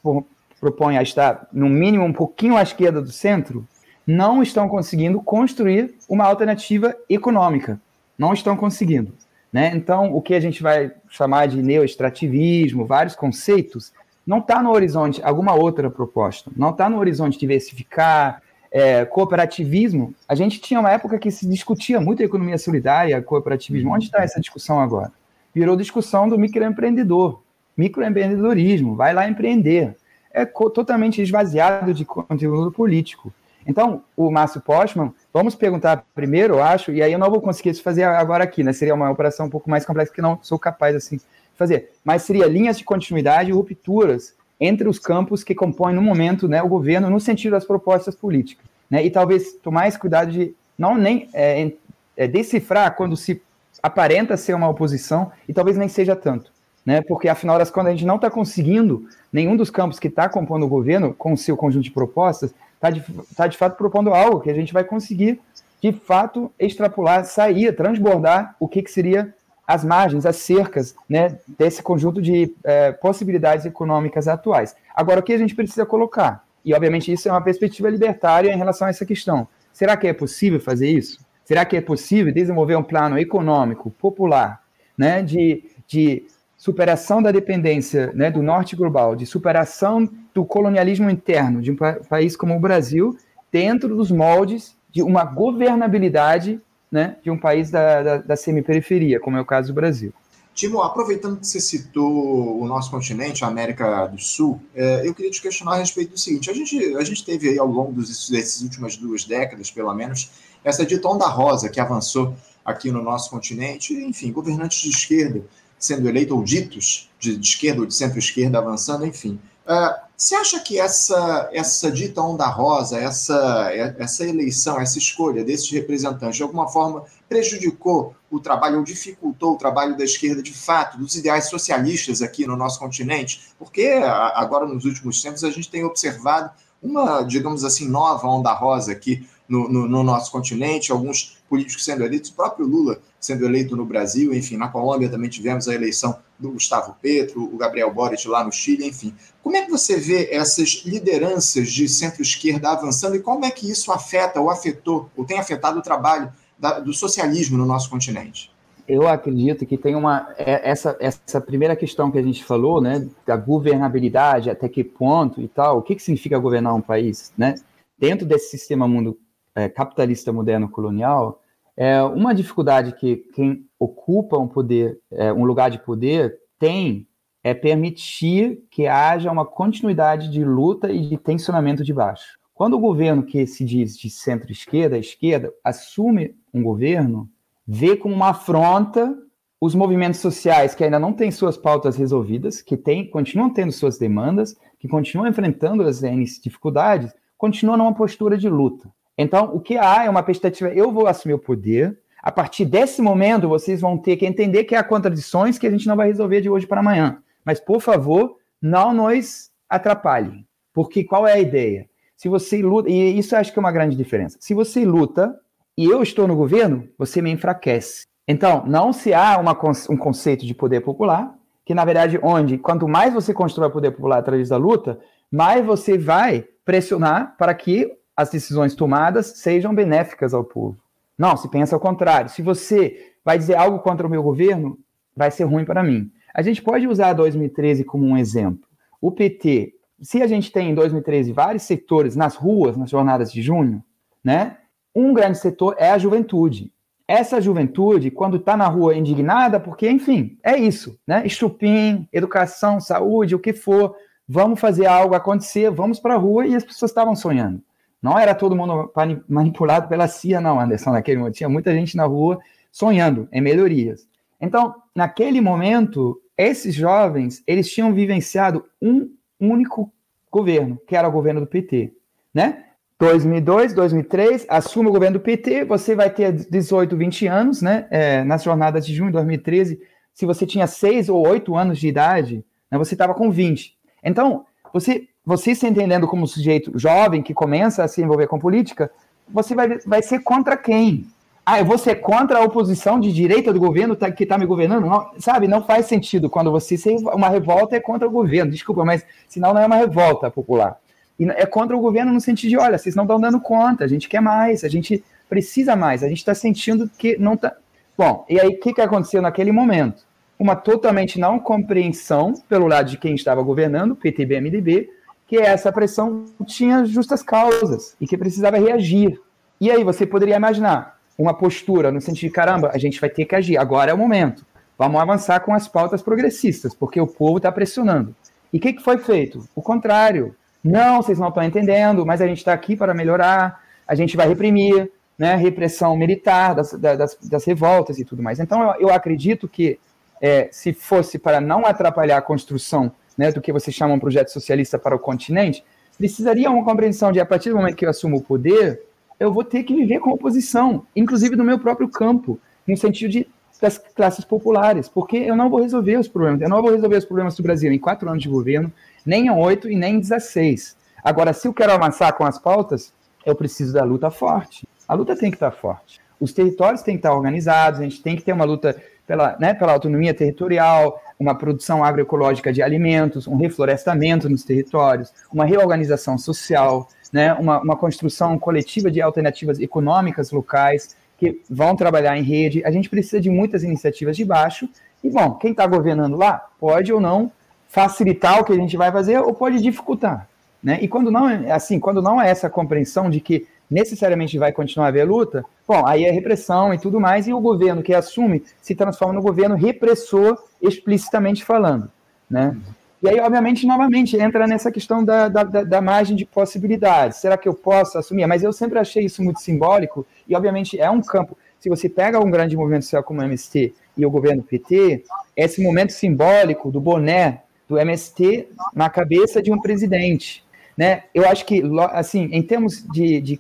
[0.60, 3.68] propõe a estar, no mínimo, um pouquinho à esquerda do centro,
[4.06, 7.80] não estão conseguindo construir uma alternativa econômica.
[8.18, 9.14] Não estão conseguindo.
[9.52, 9.72] Né?
[9.76, 13.92] Então, o que a gente vai chamar de neoextrativismo, vários conceitos,
[14.26, 16.52] não está no horizonte alguma outra proposta.
[16.56, 18.42] Não está no horizonte diversificar,
[18.72, 20.16] é, cooperativismo.
[20.28, 23.94] A gente tinha uma época que se discutia muito a economia solidária, cooperativismo.
[23.94, 25.12] Onde está essa discussão agora?
[25.54, 27.42] Virou discussão do microempreendedor,
[27.78, 29.96] microempreendedorismo, vai lá empreender.
[30.32, 33.32] É totalmente esvaziado de conteúdo político.
[33.66, 37.74] Então, o Márcio Postman, vamos perguntar primeiro, eu acho, e aí eu não vou conseguir
[37.76, 38.74] fazer agora aqui, né?
[38.74, 41.24] Seria uma operação um pouco mais complexa que não sou capaz assim de
[41.56, 41.92] fazer.
[42.04, 46.62] Mas seria linhas de continuidade e rupturas entre os campos que compõem no momento né,
[46.62, 48.66] o governo no sentido das propostas políticas.
[48.90, 49.06] Né?
[49.06, 51.72] E talvez tomar mais cuidado de não nem é,
[52.16, 53.42] é, decifrar quando se
[53.84, 56.52] aparenta ser uma oposição e talvez nem seja tanto.
[56.86, 57.02] Né?
[57.02, 60.66] Porque, afinal das contas, a gente não está conseguindo, nenhum dos campos que está compondo
[60.66, 63.04] o governo, com o seu conjunto de propostas, está de,
[63.36, 65.40] tá de fato propondo algo que a gente vai conseguir,
[65.82, 69.34] de fato, extrapolar, sair, transbordar o que, que seria
[69.68, 74.76] as margens, as cercas né, desse conjunto de é, possibilidades econômicas atuais.
[74.94, 76.44] Agora, o que a gente precisa colocar?
[76.66, 79.48] E, obviamente, isso é uma perspectiva libertária em relação a essa questão.
[79.74, 81.20] Será que é possível fazer isso?
[81.44, 84.62] Será que é possível desenvolver um plano econômico popular
[84.98, 86.26] né, de, de
[86.58, 91.94] superação da dependência né, do norte global, de superação do colonialismo interno de um pa
[92.10, 93.18] país como o Brasil,
[93.52, 96.60] dentro dos moldes de uma governabilidade
[96.92, 100.14] né, de um país da, da, da semi-periferia, como é o caso do Brasil?
[100.54, 105.32] Timo, aproveitando que você citou o nosso continente, a América do Sul, é, eu queria
[105.32, 108.30] te questionar a respeito do seguinte: a gente, a gente teve aí ao longo dos,
[108.30, 110.30] dessas últimas duas décadas, pelo menos,
[110.64, 115.44] essa dita onda rosa que avançou aqui no nosso continente, enfim, governantes de esquerda
[115.84, 119.40] sendo eleitos, ou ditos de, de esquerda ou de centro-esquerda avançando, enfim.
[119.66, 125.70] Uh, você acha que essa, essa dita onda rosa, essa, essa eleição, essa escolha desses
[125.70, 130.98] representantes, de alguma forma prejudicou o trabalho ou dificultou o trabalho da esquerda de fato,
[130.98, 133.42] dos ideais socialistas aqui no nosso continente?
[133.60, 133.88] Porque
[134.34, 139.28] agora, nos últimos tempos, a gente tem observado uma, digamos assim, nova onda rosa aqui
[139.48, 143.86] no, no, no, nosso continente, alguns políticos sendo eleitos, o próprio Lula sendo eleito no
[143.86, 148.44] Brasil, enfim, na Colômbia também tivemos a eleição do Gustavo Petro, o Gabriel Boric lá
[148.44, 149.14] no Chile, enfim.
[149.42, 153.92] Como é que você vê essas lideranças de centro-esquerda avançando e como é que isso
[153.92, 158.52] afeta ou afetou, ou tem afetado o trabalho da, do socialismo no nosso continente?
[158.86, 163.08] Eu acredito que tem uma é, essa essa primeira questão que a gente falou, né,
[163.26, 165.78] da governabilidade, até que ponto e tal.
[165.78, 167.56] O que que significa governar um país, né?
[167.98, 169.18] Dentro desse sistema mundo
[169.56, 171.42] é, capitalista moderno colonial,
[171.76, 177.08] é uma dificuldade que quem ocupa um poder, é, um lugar de poder, tem
[177.44, 182.40] é permitir que haja uma continuidade de luta e de tensionamento de baixo.
[182.54, 187.30] Quando o governo que se diz de centro-esquerda, esquerda, assume um governo,
[187.68, 189.18] vê como uma afronta
[189.60, 193.98] os movimentos sociais que ainda não têm suas pautas resolvidas, que tem, continuam tendo suas
[193.98, 196.02] demandas, que continuam enfrentando as
[196.42, 198.90] dificuldades, continuam numa postura de luta.
[199.18, 202.00] Então, o que há é uma perspectiva: eu vou assumir o poder.
[202.22, 205.88] A partir desse momento, vocês vão ter que entender que há contradições que a gente
[205.88, 207.22] não vai resolver de hoje para amanhã.
[207.44, 210.48] Mas, por favor, não nos atrapalhem.
[210.74, 211.90] Porque qual é a ideia?
[212.16, 214.38] Se você luta, e isso acho que é uma grande diferença.
[214.40, 215.38] Se você luta
[215.78, 218.06] e eu estou no governo, você me enfraquece.
[218.26, 219.58] Então, não se há uma,
[219.90, 224.20] um conceito de poder popular, que na verdade, onde quanto mais você constrói poder popular
[224.20, 225.00] através da luta,
[225.30, 230.78] mais você vai pressionar para que as decisões tomadas sejam benéficas ao povo.
[231.18, 232.30] Não, se pensa ao contrário.
[232.30, 234.78] Se você vai dizer algo contra o meu governo,
[235.16, 236.12] vai ser ruim para mim.
[236.34, 238.68] A gente pode usar 2013 como um exemplo.
[239.00, 243.42] O PT, se a gente tem em 2013 vários setores nas ruas, nas jornadas de
[243.42, 243.84] junho,
[244.24, 244.58] né?
[244.96, 246.72] Um grande setor é a juventude.
[247.08, 251.26] Essa juventude, quando está na rua indignada, porque, enfim, é isso, né?
[251.26, 253.96] Estupim, educação, saúde, o que for,
[254.28, 257.62] vamos fazer algo acontecer, vamos para a rua e as pessoas estavam sonhando.
[258.04, 258.92] Não era todo mundo
[259.30, 261.36] manipulado pela CIA, não, Anderson, naquele momento.
[261.36, 262.38] Tinha muita gente na rua
[262.70, 264.06] sonhando em melhorias.
[264.42, 269.90] Então, naquele momento, esses jovens, eles tinham vivenciado um único
[270.30, 271.94] governo, que era o governo do PT,
[272.34, 272.66] né?
[273.00, 277.88] 2002, 2003, assume o governo do PT, você vai ter 18, 20 anos, né?
[277.90, 279.80] É, nas jornadas de junho de 2013,
[280.14, 283.78] se você tinha 6 ou 8 anos de idade, né, você estava com 20.
[284.04, 288.92] Então, você você se entendendo como sujeito jovem que começa a se envolver com política,
[289.28, 291.08] você vai, vai ser contra quem?
[291.46, 294.46] Ah, eu vou ser contra a oposição de direita do governo tá, que está me
[294.46, 294.86] governando?
[294.86, 296.78] Não, sabe, não faz sentido quando você.
[297.14, 300.78] Uma revolta é contra o governo, desculpa, mas senão não é uma revolta popular.
[301.20, 303.88] E é contra o governo no sentido de: olha, vocês não estão dando conta, a
[303.88, 307.54] gente quer mais, a gente precisa mais, a gente está sentindo que não está.
[307.98, 310.04] Bom, e aí o que, que aconteceu naquele momento?
[310.40, 314.90] Uma totalmente não compreensão pelo lado de quem estava governando, PTB, MDB,
[315.28, 319.20] que essa pressão tinha justas causas e que precisava reagir.
[319.60, 323.26] E aí você poderia imaginar uma postura no sentido de caramba, a gente vai ter
[323.26, 324.46] que agir, agora é o momento.
[324.78, 328.16] Vamos avançar com as pautas progressistas, porque o povo está pressionando.
[328.52, 329.48] E o que, que foi feito?
[329.56, 330.36] O contrário.
[330.64, 334.28] Não, vocês não estão entendendo, mas a gente está aqui para melhorar, a gente vai
[334.28, 338.40] reprimir, né, repressão militar das, das, das revoltas e tudo mais.
[338.40, 339.80] Então, eu, eu acredito que
[340.22, 344.78] é, se fosse para não atrapalhar a construção né, do que vocês chamam projeto socialista
[344.78, 345.64] para o continente,
[345.98, 348.82] precisaria uma compreensão de, a partir do momento que eu assumo o poder,
[349.20, 353.28] eu vou ter que viver com oposição, inclusive no meu próprio campo, no sentido de,
[353.62, 357.06] das classes populares, porque eu não vou resolver os problemas, eu não vou resolver os
[357.06, 358.72] problemas do Brasil em quatro anos de governo,
[359.06, 360.76] nem em oito e nem em dezesseis.
[361.04, 362.94] Agora, se eu quero avançar com as pautas,
[363.26, 364.68] eu preciso da luta forte.
[364.88, 366.02] A luta tem que estar forte.
[366.20, 369.54] Os territórios têm que estar organizados, a gente tem que ter uma luta pela, né,
[369.54, 376.88] pela autonomia territorial, uma produção agroecológica de alimentos, um reflorestamento nos territórios, uma reorganização social,
[377.12, 382.64] né, uma, uma construção coletiva de alternativas econômicas locais que vão trabalhar em rede.
[382.66, 384.68] A gente precisa de muitas iniciativas de baixo.
[385.04, 387.32] E, bom, quem está governando lá pode ou não
[387.68, 390.28] facilitar o que a gente vai fazer ou pode dificultar.
[390.64, 390.80] Né?
[390.82, 394.88] E quando não é assim, quando não é essa compreensão de que necessariamente vai continuar
[394.88, 398.44] a haver luta, bom, aí é repressão e tudo mais, e o governo que assume
[398.62, 401.90] se transforma no governo repressor, explicitamente falando,
[402.30, 402.56] né?
[403.02, 407.18] E aí, obviamente, novamente, entra nessa questão da, da, da, margem de possibilidades.
[407.18, 408.26] Será que eu posso assumir?
[408.26, 411.38] Mas eu sempre achei isso muito simbólico, e obviamente é um campo.
[411.60, 415.04] Se você pega um grande movimento social como o MST e o governo PT,
[415.36, 420.44] esse momento simbólico do boné do MST na cabeça de um presidente,
[420.78, 421.04] né?
[421.14, 423.40] Eu acho que, assim, em termos de, de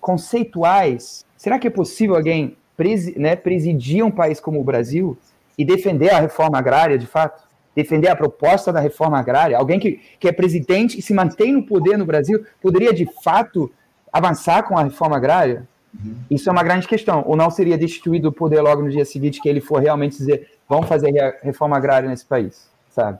[0.00, 5.16] conceituais, será que é possível alguém presi, né, presidir um país como o Brasil
[5.56, 7.44] e defender a reforma agrária, de fato?
[7.74, 9.56] Defender a proposta da reforma agrária?
[9.56, 13.70] Alguém que, que é presidente e se mantém no poder no Brasil poderia, de fato,
[14.12, 15.66] avançar com a reforma agrária?
[15.94, 16.16] Uhum.
[16.30, 17.22] Isso é uma grande questão.
[17.26, 20.50] Ou não seria destituído o poder logo no dia seguinte que ele for realmente dizer
[20.68, 23.18] vamos fazer a reforma agrária nesse país, sabe?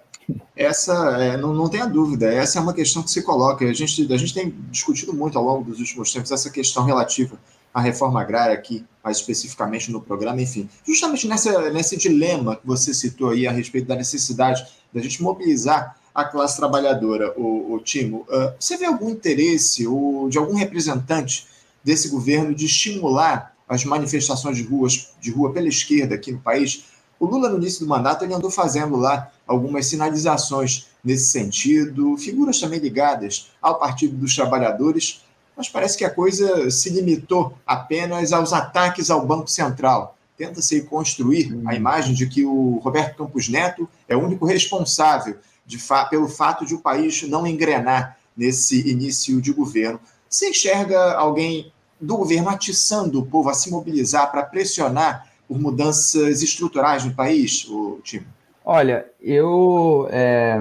[0.56, 3.64] Essa, é, não, não tenha dúvida, essa é uma questão que se coloca.
[3.64, 7.38] A gente, a gente tem discutido muito ao longo dos últimos tempos essa questão relativa
[7.72, 10.68] à reforma agrária aqui, mais especificamente no programa, enfim.
[10.84, 15.96] Justamente nessa, nesse dilema que você citou aí a respeito da necessidade da gente mobilizar
[16.14, 21.46] a classe trabalhadora, o, o Timo, uh, você vê algum interesse ou de algum representante
[21.84, 26.84] desse governo de estimular as manifestações de ruas de rua pela esquerda aqui no país?
[27.20, 32.60] O Lula, no início do mandato, ele andou fazendo lá algumas sinalizações nesse sentido, figuras
[32.60, 35.22] também ligadas ao Partido dos Trabalhadores,
[35.56, 40.16] mas parece que a coisa se limitou apenas aos ataques ao Banco Central.
[40.36, 45.36] Tenta-se construir a imagem de que o Roberto Campos Neto é o único responsável
[45.78, 49.98] fa pelo fato de o país não engrenar nesse início de governo.
[50.28, 56.42] Você enxerga alguém do governo atiçando o povo a se mobilizar para pressionar por mudanças
[56.42, 58.26] estruturais no país, o time?
[58.68, 60.58] Olha, eu, é,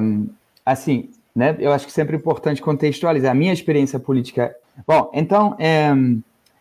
[0.63, 3.31] assim, né, eu acho que sempre é importante contextualizar.
[3.31, 4.55] A minha experiência política.
[4.85, 5.89] Bom, então, é,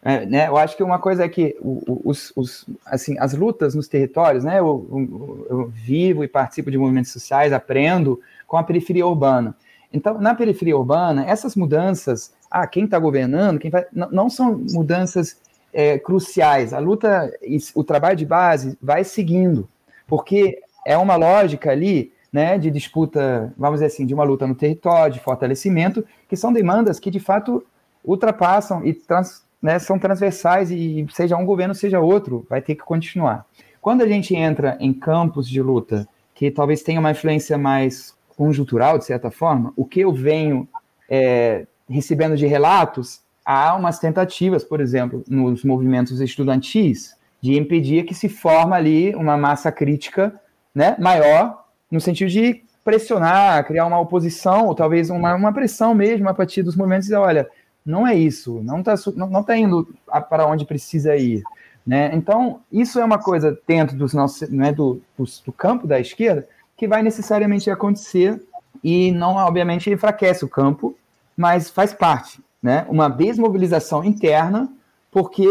[0.03, 3.87] é, né, eu acho que uma coisa é que os, os, assim, as lutas nos
[3.87, 9.07] territórios, né, eu, eu, eu, vivo e participo de movimentos sociais, aprendo com a periferia
[9.07, 9.55] urbana.
[9.93, 14.65] Então, na periferia urbana, essas mudanças, ah, quem está governando, quem vai, não, não são
[14.73, 15.37] mudanças
[15.75, 16.73] é, cruciais.
[16.73, 17.31] A luta,
[17.75, 19.69] o trabalho de base vai seguindo,
[20.07, 24.55] porque é uma lógica ali né, de disputa, vamos dizer assim, de uma luta no
[24.55, 27.65] território, de fortalecimento, que são demandas que de fato
[28.05, 32.83] ultrapassam e trans, né, são transversais e seja um governo, seja outro, vai ter que
[32.83, 33.47] continuar.
[33.81, 38.99] Quando a gente entra em campos de luta que talvez tenha uma influência mais conjuntural,
[38.99, 40.67] de certa forma, o que eu venho
[41.09, 48.15] é, recebendo de relatos, há umas tentativas, por exemplo, nos movimentos estudantis, de impedir que
[48.15, 50.35] se forma ali uma massa crítica
[50.75, 56.29] né, maior, no sentido de pressionar, criar uma oposição, ou talvez uma, uma pressão mesmo
[56.29, 57.49] a partir dos movimentos, dizer, olha,
[57.85, 59.89] não é isso, não está não, não tá indo
[60.29, 61.43] para onde precisa ir.
[61.87, 62.11] Né?
[62.15, 66.49] Então, isso é uma coisa dentro dos nossos, né, do, do, do campo da esquerda
[66.77, 68.43] que vai necessariamente acontecer
[68.83, 70.97] e não, obviamente, enfraquece o campo,
[71.37, 72.41] mas faz parte.
[72.63, 72.87] Né?
[72.89, 74.69] Uma desmobilização interna,
[75.11, 75.47] porque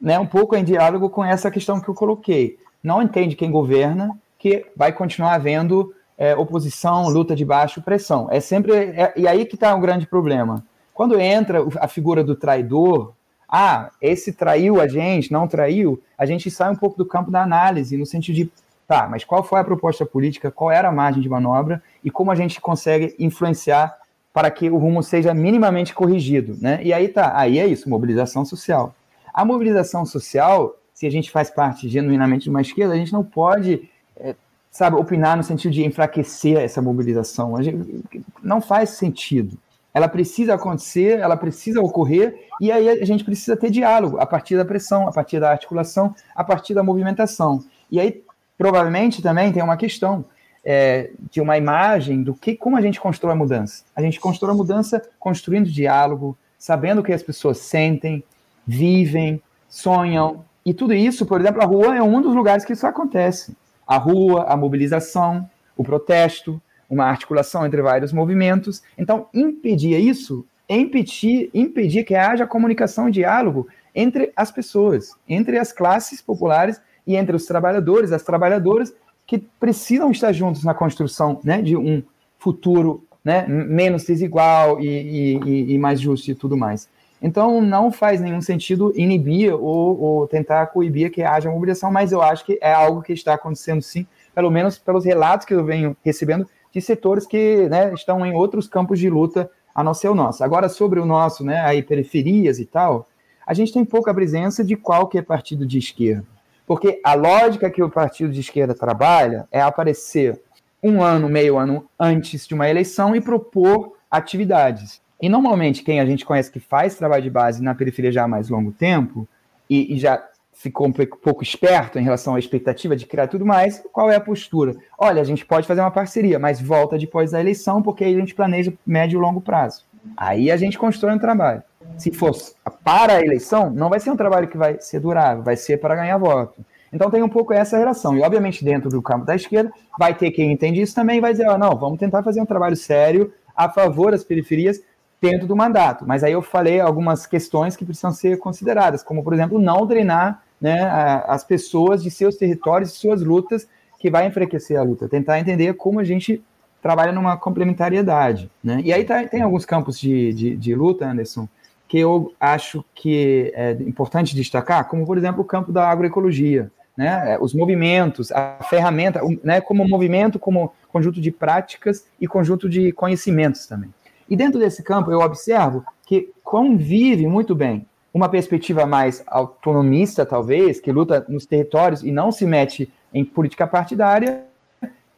[0.00, 2.58] né, um pouco em diálogo com essa questão que eu coloquei.
[2.82, 8.26] Não entende quem governa, que vai continuar havendo é, oposição, luta de baixo, pressão.
[8.28, 8.72] É sempre.
[8.72, 10.64] É, e aí que está o um grande problema.
[10.92, 13.12] Quando entra a figura do traidor,
[13.48, 17.40] ah, esse traiu a gente, não traiu, a gente sai um pouco do campo da
[17.40, 18.52] análise, no sentido de,
[18.86, 22.32] tá, mas qual foi a proposta política, qual era a margem de manobra e como
[22.32, 23.96] a gente consegue influenciar
[24.32, 26.80] para que o rumo seja minimamente corrigido, né?
[26.82, 28.92] E aí tá, aí é isso, mobilização social.
[29.32, 33.22] A mobilização social, se a gente faz parte genuinamente de uma esquerda, a gente não
[33.22, 34.34] pode, é,
[34.70, 37.60] sabe, opinar no sentido de enfraquecer essa mobilização.
[37.62, 38.04] Gente,
[38.42, 39.58] não faz sentido
[39.94, 44.56] ela precisa acontecer, ela precisa ocorrer, e aí a gente precisa ter diálogo a partir
[44.56, 47.62] da pressão, a partir da articulação, a partir da movimentação.
[47.90, 48.22] E aí,
[48.56, 50.24] provavelmente, também tem uma questão
[50.64, 53.84] é, de uma imagem do que como a gente constrói a mudança.
[53.94, 58.24] A gente constrói a mudança construindo diálogo, sabendo o que as pessoas sentem,
[58.66, 60.42] vivem, sonham.
[60.64, 63.54] E tudo isso, por exemplo, a rua é um dos lugares que isso acontece.
[63.86, 68.82] A rua, a mobilização, o protesto, uma articulação entre vários movimentos.
[68.98, 70.46] Então, impedir isso
[70.80, 77.16] impedir, impedir que haja comunicação e diálogo entre as pessoas, entre as classes populares e
[77.16, 78.94] entre os trabalhadores, as trabalhadoras,
[79.26, 82.02] que precisam estar juntos na construção né, de um
[82.38, 86.88] futuro né, menos desigual e, e, e, mais justo e tudo mais.
[87.22, 92.20] Então, não faz nenhum sentido inibir ou, ou tentar coibir que haja mobilização, mas eu
[92.20, 94.04] acho que é algo que está acontecendo sim,
[94.34, 98.66] pelo menos pelos relatos que eu venho recebendo, de setores que né, estão em outros
[98.66, 100.42] campos de luta a não ser o nosso.
[100.42, 103.08] Agora, sobre o nosso, né, aí periferias e tal,
[103.46, 106.26] a gente tem pouca presença de qualquer partido de esquerda.
[106.66, 110.40] Porque a lógica que o partido de esquerda trabalha é aparecer
[110.82, 115.01] um ano, meio ano antes de uma eleição e propor atividades.
[115.22, 118.28] E normalmente quem a gente conhece que faz trabalho de base na periferia já há
[118.28, 119.28] mais longo tempo
[119.70, 120.20] e, e já
[120.52, 124.20] ficou um pouco esperto em relação à expectativa de criar tudo mais, qual é a
[124.20, 124.74] postura?
[124.98, 128.18] Olha, a gente pode fazer uma parceria, mas volta depois da eleição, porque aí a
[128.18, 129.84] gente planeja médio e longo prazo.
[130.16, 131.62] Aí a gente constrói um trabalho.
[131.96, 135.56] Se fosse para a eleição, não vai ser um trabalho que vai ser durável, vai
[135.56, 136.64] ser para ganhar voto.
[136.92, 138.16] Então tem um pouco essa relação.
[138.16, 141.46] E, obviamente, dentro do campo da esquerda, vai ter quem entende isso também vai dizer:
[141.58, 144.82] não, vamos tentar fazer um trabalho sério a favor das periferias,
[145.22, 146.04] dentro do mandato.
[146.04, 150.42] Mas aí eu falei algumas questões que precisam ser consideradas, como, por exemplo, não drenar
[150.60, 150.82] né,
[151.28, 153.68] as pessoas de seus territórios, de suas lutas,
[154.00, 155.08] que vai enfraquecer a luta.
[155.08, 156.42] Tentar entender como a gente
[156.82, 158.50] trabalha numa complementariedade.
[158.62, 158.80] Né?
[158.84, 161.48] E aí tá, tem alguns campos de, de, de, luta, Anderson,
[161.86, 166.70] que eu acho que é importante destacar, como, por exemplo, o campo da agroecologia.
[166.94, 172.92] Né, os movimentos, a ferramenta, né, como movimento, como conjunto de práticas e conjunto de
[172.92, 173.88] conhecimentos também.
[174.28, 180.80] E dentro desse campo, eu observo que convive muito bem uma perspectiva mais autonomista, talvez,
[180.80, 184.44] que luta nos territórios e não se mete em política partidária,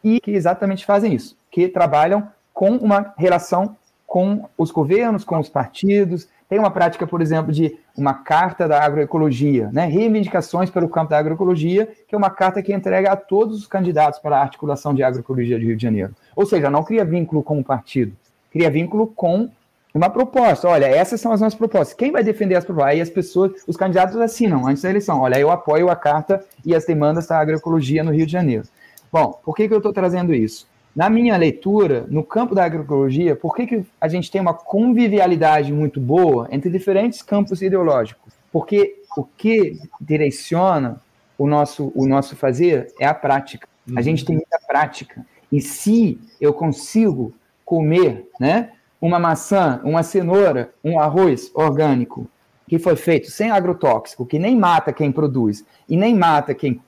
[0.03, 3.75] e que exatamente fazem isso, que trabalham com uma relação
[4.07, 6.29] com os governos, com os partidos.
[6.49, 9.87] Tem uma prática, por exemplo, de uma carta da agroecologia, né?
[9.87, 14.21] reivindicações pelo campo da agroecologia, que é uma carta que entrega a todos os candidatos
[14.21, 16.15] para a articulação de agroecologia de Rio de Janeiro.
[16.37, 18.15] Ou seja, não cria vínculo com o partido,
[18.55, 19.51] cria vínculo com
[19.93, 20.69] uma proposta.
[20.69, 21.93] Olha, essas são as nossas propostas.
[21.93, 22.93] Quem vai defender as propostas?
[22.93, 25.21] Aí as pessoas, os candidatos assinam antes da eleição.
[25.21, 28.65] Olha, eu apoio a carta e as demandas da agroecologia no Rio de Janeiro.
[29.13, 30.69] Bom, por que, que eu estou trazendo isso?
[30.95, 35.73] Na minha leitura, no campo da agroecologia, por que, que a gente tem uma convivialidade
[35.73, 38.33] muito boa entre diferentes campos ideológicos?
[38.53, 41.01] Porque o que direciona
[41.37, 43.67] o nosso, o nosso fazer é a prática.
[43.97, 45.27] A gente tem muita prática.
[45.51, 47.35] E se eu consigo
[47.65, 48.71] comer, né?
[49.01, 52.29] Uma maçã, uma cenoura, um arroz orgânico
[52.67, 56.81] que foi feito sem agrotóxico, que nem mata quem produz e nem mata quem,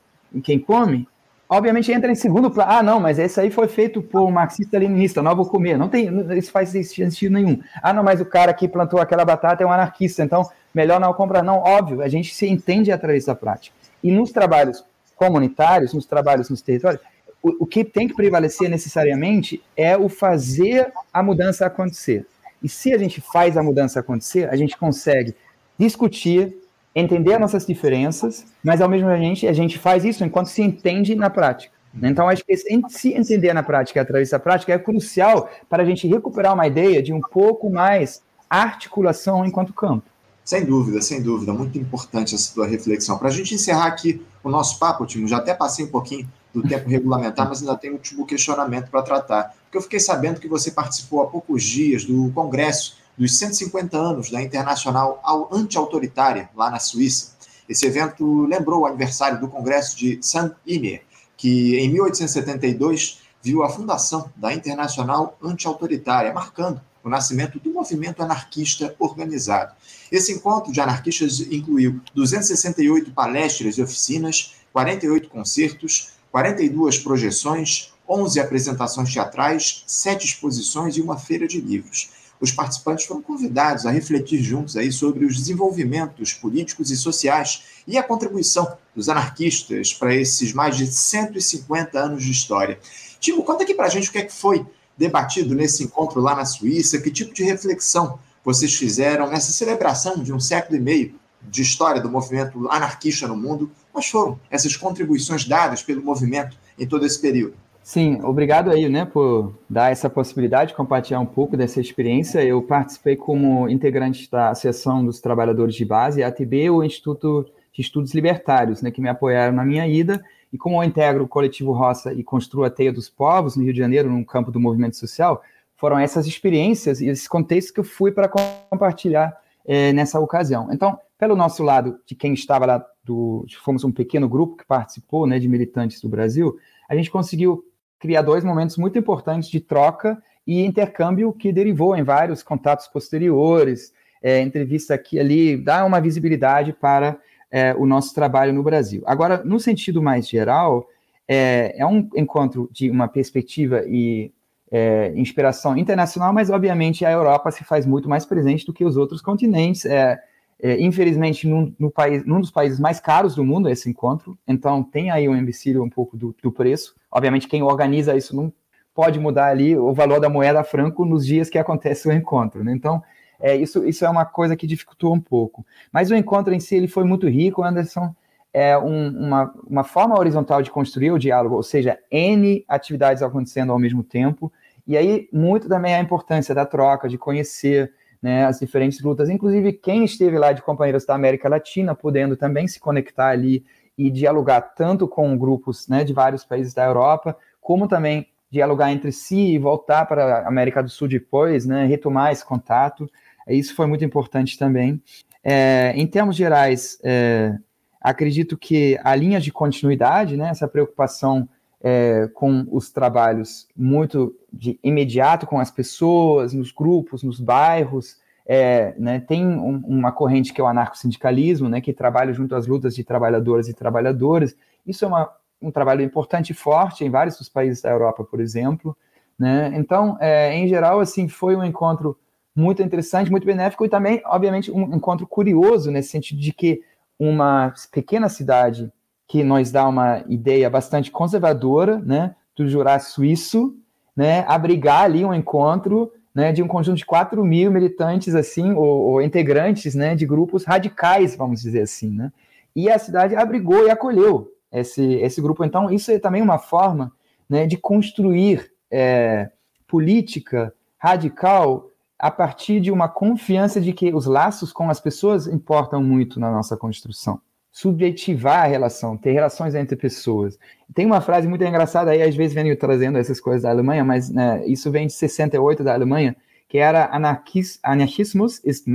[0.43, 1.07] quem come,
[1.47, 2.71] obviamente entra em segundo plano.
[2.71, 5.77] Ah, não, mas esse aí foi feito por um marxista-leninista, não vou comer.
[5.77, 7.59] Não tem, isso faz sentido nenhum.
[7.81, 11.13] Ah, não, mas o cara que plantou aquela batata é um anarquista, então melhor não
[11.13, 11.43] comprar.
[11.43, 13.75] Não, óbvio, a gente se entende através da prática.
[14.03, 14.83] E nos trabalhos
[15.15, 17.01] comunitários, nos trabalhos nos territórios,
[17.47, 22.25] o, o que tem que prevalecer necessariamente é o fazer a mudança acontecer.
[22.61, 25.35] E se a gente faz a mudança acontecer, a gente consegue
[25.77, 26.57] discutir,
[26.95, 31.29] entender nossas diferenças, mas ao mesmo tempo a gente faz isso enquanto se entende na
[31.29, 31.77] prática.
[32.01, 36.07] Então, acho que se entender na prática, através da prática, é crucial para a gente
[36.07, 40.05] recuperar uma ideia de um pouco mais articulação enquanto campo.
[40.43, 43.17] Sem dúvida, sem dúvida, muito importante essa tua reflexão.
[43.17, 46.27] Para a gente encerrar aqui o nosso papo, Timo, já até passei um pouquinho
[46.61, 49.55] do tempo regulamentar, mas ainda tem um último questionamento para tratar.
[49.63, 54.31] Porque eu fiquei sabendo que você participou há poucos dias do congresso dos 150 anos
[54.31, 57.35] da Internacional Anti-Autoritária, lá na Suíça.
[57.69, 61.03] Esse evento lembrou o aniversário do Congresso de Saint-Imier,
[61.35, 68.95] que em 1872 viu a fundação da Internacional Anti-Autoritária, marcando o nascimento do movimento anarquista
[68.97, 69.75] organizado.
[70.11, 79.13] Esse encontro de anarquistas incluiu 268 palestras e oficinas, 48 concertos, 42 projeções, 11 apresentações
[79.13, 82.09] teatrais, 7 exposições e uma feira de livros.
[82.39, 87.97] Os participantes foram convidados a refletir juntos aí sobre os desenvolvimentos políticos e sociais e
[87.97, 92.79] a contribuição dos anarquistas para esses mais de 150 anos de história.
[93.19, 94.65] Timo, conta aqui para a gente o que, é que foi
[94.95, 100.31] debatido nesse encontro lá na Suíça, que tipo de reflexão vocês fizeram nessa celebração de
[100.31, 103.69] um século e meio de história do movimento anarquista no mundo.
[103.97, 107.55] Quais foram essas contribuições dadas pelo movimento em todo esse período?
[107.81, 112.43] Sim, obrigado aí, né, por dar essa possibilidade de compartilhar um pouco dessa experiência.
[112.43, 118.13] Eu participei como integrante da Associação dos Trabalhadores de Base, ATB, o Instituto de Estudos
[118.13, 120.23] Libertários, né, que me apoiaram na minha ida.
[120.53, 123.73] E como eu integro o Coletivo Roça e construo a Teia dos Povos no Rio
[123.73, 125.41] de Janeiro, no campo do movimento social,
[125.75, 128.29] foram essas experiências e esses contextos que eu fui para
[128.69, 129.35] compartilhar
[129.65, 130.69] é, nessa ocasião.
[130.71, 135.25] Então, pelo nosso lado, de quem estava lá, do, fomos um pequeno grupo que participou,
[135.25, 136.57] né, de militantes do Brasil,
[136.89, 137.63] a gente conseguiu
[137.97, 143.93] criar dois momentos muito importantes de troca e intercâmbio que derivou em vários contatos posteriores,
[144.21, 147.17] é, entrevista aqui ali, dá uma visibilidade para
[147.49, 149.01] é, o nosso trabalho no Brasil.
[149.05, 150.87] Agora, no sentido mais geral,
[151.27, 154.31] é, é um encontro de uma perspectiva e
[154.71, 158.97] é, inspiração internacional, mas obviamente a Europa se faz muito mais presente do que os
[158.97, 159.85] outros continentes.
[159.85, 160.19] É,
[160.59, 164.83] é, infelizmente, num, no país, num dos países mais caros do mundo esse encontro, então
[164.83, 166.95] tem aí um empecilho um pouco do, do, preço.
[167.11, 168.51] Obviamente, quem organiza isso não
[168.93, 172.63] pode mudar ali o valor da moeda franco nos dias que acontece o encontro.
[172.63, 172.73] Né?
[172.73, 173.03] Então,
[173.39, 175.63] é, isso, isso é uma coisa que dificultou um pouco.
[175.91, 178.15] Mas o encontro em si ele foi muito rico, Anderson.
[178.51, 183.71] É um, uma, uma forma horizontal de construir o diálogo, ou seja, N atividades acontecendo
[183.71, 184.51] ao mesmo tempo.
[184.87, 189.73] E aí, muito também a importância da troca, de conhecer né, as diferentes lutas, inclusive
[189.73, 193.65] quem esteve lá de companheiros da América Latina, podendo também se conectar ali
[193.97, 199.11] e dialogar tanto com grupos né, de vários países da Europa, como também dialogar entre
[199.11, 203.09] si e voltar para a América do Sul depois, né, retomar esse contato.
[203.47, 205.01] Isso foi muito importante também.
[205.43, 207.55] É, em termos gerais, é,
[208.01, 211.47] acredito que a linha de continuidade, né, essa preocupação
[211.81, 218.17] é, com os trabalhos muito de imediato com as pessoas, nos grupos, nos bairros.
[218.49, 222.65] É, né, tem um, uma corrente que é o anarco-sindicalismo, né, que trabalha junto às
[222.65, 224.55] lutas de trabalhadoras e trabalhadores.
[224.85, 225.29] Isso é uma,
[225.61, 228.95] um trabalho importante e forte em vários dos países da Europa, por exemplo.
[229.37, 229.73] Né?
[229.75, 232.17] Então, é, em geral, assim, foi um encontro
[232.55, 236.81] muito interessante, muito benéfico e também, obviamente, um encontro curioso nesse sentido de que
[237.19, 238.91] uma pequena cidade
[239.27, 243.75] que nos dá uma ideia bastante conservadora, né, do Jurássico Suíço,
[244.15, 248.85] né, abrigar ali um encontro né, de um conjunto de 4 mil militantes, assim, ou,
[248.85, 252.31] ou, integrantes, né, de grupos radicais, vamos dizer assim, né,
[252.75, 255.65] e a cidade abrigou e acolheu esse, esse grupo.
[255.65, 257.11] Então, isso é também uma forma
[257.49, 259.49] né, de construir é,
[259.87, 266.03] política radical a partir de uma confiança de que os laços com as pessoas importam
[266.03, 267.39] muito na nossa construção.
[267.79, 270.57] Subjetivar a relação, ter relações entre pessoas.
[270.95, 274.31] Tem uma frase muito engraçada aí, às vezes vem trazendo essas coisas da Alemanha, mas
[274.31, 276.35] né, isso vem de 68 da Alemanha,
[276.67, 278.87] que era Anarchis, Anarchismus ist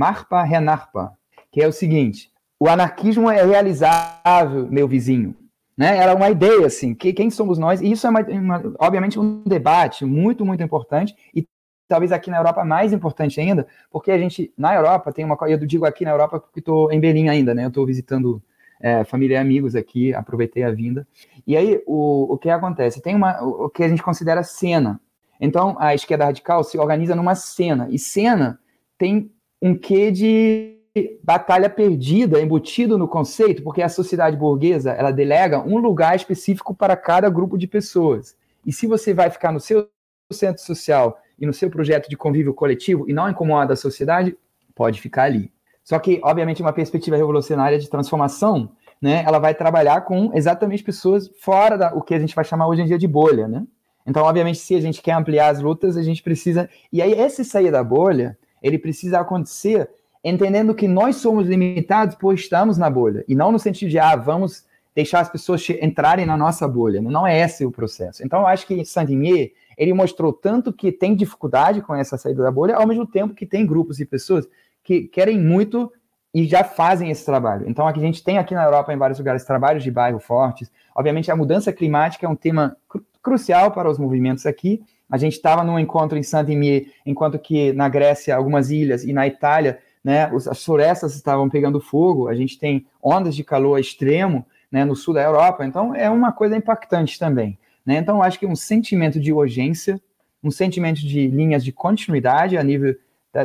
[1.49, 2.29] que é o seguinte,
[2.59, 5.33] o anarquismo é realizável, meu vizinho.
[5.77, 5.97] Né?
[5.97, 7.79] Era uma ideia, assim, que, quem somos nós?
[7.79, 11.47] E isso é, uma, uma, obviamente, um debate muito, muito importante, e
[11.87, 15.53] talvez aqui na Europa mais importante ainda, porque a gente, na Europa, tem uma coisa,
[15.53, 17.63] eu digo aqui na Europa porque estou em Berlim ainda, né?
[17.63, 18.43] Eu estou visitando
[18.83, 21.07] é, família e amigos aqui, aproveitei a vinda.
[21.47, 23.01] E aí, o, o que acontece?
[23.01, 24.99] Tem uma, o, que a gente considera cena.
[25.39, 28.59] Então, a esquerda radical se organiza numa cena, e cena
[28.97, 29.31] tem
[29.61, 30.77] um quê de
[31.23, 36.95] batalha perdida embutido no conceito, porque a sociedade burguesa ela delega um lugar específico para
[36.95, 38.35] cada grupo de pessoas.
[38.65, 39.89] E se você vai ficar no seu
[40.31, 44.37] centro social e no seu projeto de convívio coletivo e não incomoda a sociedade,
[44.75, 45.51] pode ficar ali.
[45.83, 48.71] Só que, obviamente, uma perspectiva revolucionária de transformação,
[49.01, 52.67] né, ela vai trabalhar com exatamente pessoas fora da o que a gente vai chamar
[52.67, 53.65] hoje em dia de bolha, né?
[54.05, 56.69] Então, obviamente, se a gente quer ampliar as lutas, a gente precisa.
[56.91, 59.89] E aí, esse sair da bolha, ele precisa acontecer
[60.23, 64.15] entendendo que nós somos limitados por estarmos na bolha, e não no sentido de, ah,
[64.15, 64.65] vamos
[64.95, 67.01] deixar as pessoas entrarem na nossa bolha.
[67.01, 68.23] Não é esse o processo.
[68.23, 72.51] Então, eu acho que Sandinier, ele mostrou tanto que tem dificuldade com essa saída da
[72.51, 74.47] bolha, ao mesmo tempo que tem grupos e pessoas
[74.83, 75.91] que querem muito
[76.33, 77.69] e já fazem esse trabalho.
[77.69, 80.71] Então, a gente tem aqui na Europa, em vários lugares, trabalhos de bairro fortes.
[80.95, 84.83] Obviamente, a mudança climática é um tema cru crucial para os movimentos aqui.
[85.09, 89.25] A gente estava num encontro em Saint-Denis, enquanto que na Grécia, algumas ilhas, e na
[89.25, 94.83] Itália, né, as florestas estavam pegando fogo, a gente tem ondas de calor extremo né,
[94.83, 97.57] no sul da Europa, então é uma coisa impactante também.
[97.85, 97.97] Né?
[97.97, 100.01] Então, acho que um sentimento de urgência,
[100.43, 102.93] um sentimento de linhas de continuidade a nível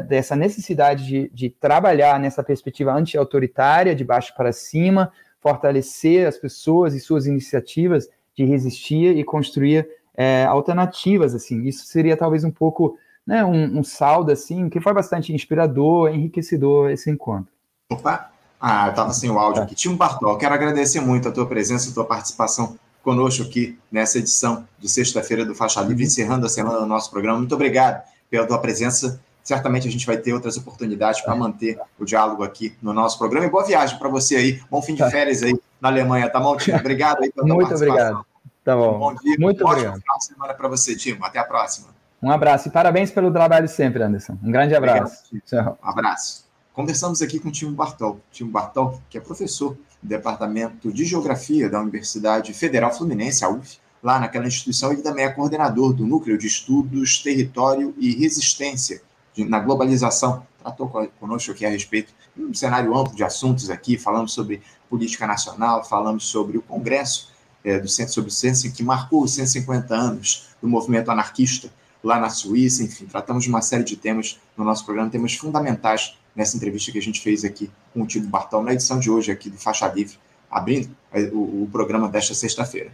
[0.07, 5.11] dessa necessidade de, de trabalhar nessa perspectiva anti-autoritária, de baixo para cima,
[5.41, 11.35] fortalecer as pessoas e suas iniciativas de resistir e construir é, alternativas.
[11.35, 11.63] assim.
[11.63, 16.91] Isso seria talvez um pouco né, um, um saldo assim, que foi bastante inspirador, enriquecedor
[16.91, 17.53] esse encontro.
[17.91, 18.31] Opa!
[18.61, 19.75] Ah, estava sem o áudio aqui.
[19.75, 24.67] Timo Bartol, quero agradecer muito a tua presença, a tua participação conosco aqui nessa edição
[24.79, 27.39] de sexta-feira do Faixa Livre, encerrando a semana do nosso programa.
[27.39, 29.21] Muito obrigado pela tua presença.
[29.49, 33.47] Certamente a gente vai ter outras oportunidades para manter o diálogo aqui no nosso programa.
[33.47, 34.63] E boa viagem para você aí.
[34.71, 35.11] Bom fim de tá.
[35.11, 36.77] férias aí na Alemanha, tá bom, Timo?
[36.77, 38.27] Obrigado aí pela Muito obrigado.
[38.63, 38.99] Tá bom.
[38.99, 39.37] bom dia.
[39.39, 40.01] Muito um obrigado.
[40.03, 41.25] final de semana para você, Timo.
[41.25, 41.89] Até a próxima.
[42.23, 44.37] Um abraço e parabéns pelo trabalho sempre, Anderson.
[44.45, 45.25] Um grande abraço.
[45.33, 46.45] Obrigado, um abraço.
[46.75, 48.21] Conversamos aqui com o Timo Bartol.
[48.31, 53.79] Timo Bartol, que é professor do Departamento de Geografia da Universidade Federal Fluminense, a UF,
[54.03, 54.93] lá naquela instituição.
[54.93, 59.08] Ele também é coordenador do Núcleo de Estudos, Território e Resistência
[59.45, 60.47] na Globalização.
[60.59, 65.27] Tratou conosco aqui a respeito de um cenário amplo de assuntos aqui, falamos sobre política
[65.27, 67.31] nacional, falamos sobre o Congresso
[67.65, 71.71] é, do Centro sobre Ciência, que marcou os 150 anos do movimento anarquista
[72.03, 76.17] lá na Suíça, enfim, tratamos de uma série de temas no nosso programa, temas fundamentais
[76.35, 79.33] nessa entrevista que a gente fez aqui com o Tito Bartol, na edição de hoje
[79.33, 80.17] aqui do Faixa Livre,
[80.51, 80.91] abrindo
[81.33, 82.93] o, o programa desta sexta-feira.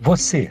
[0.00, 0.50] Você,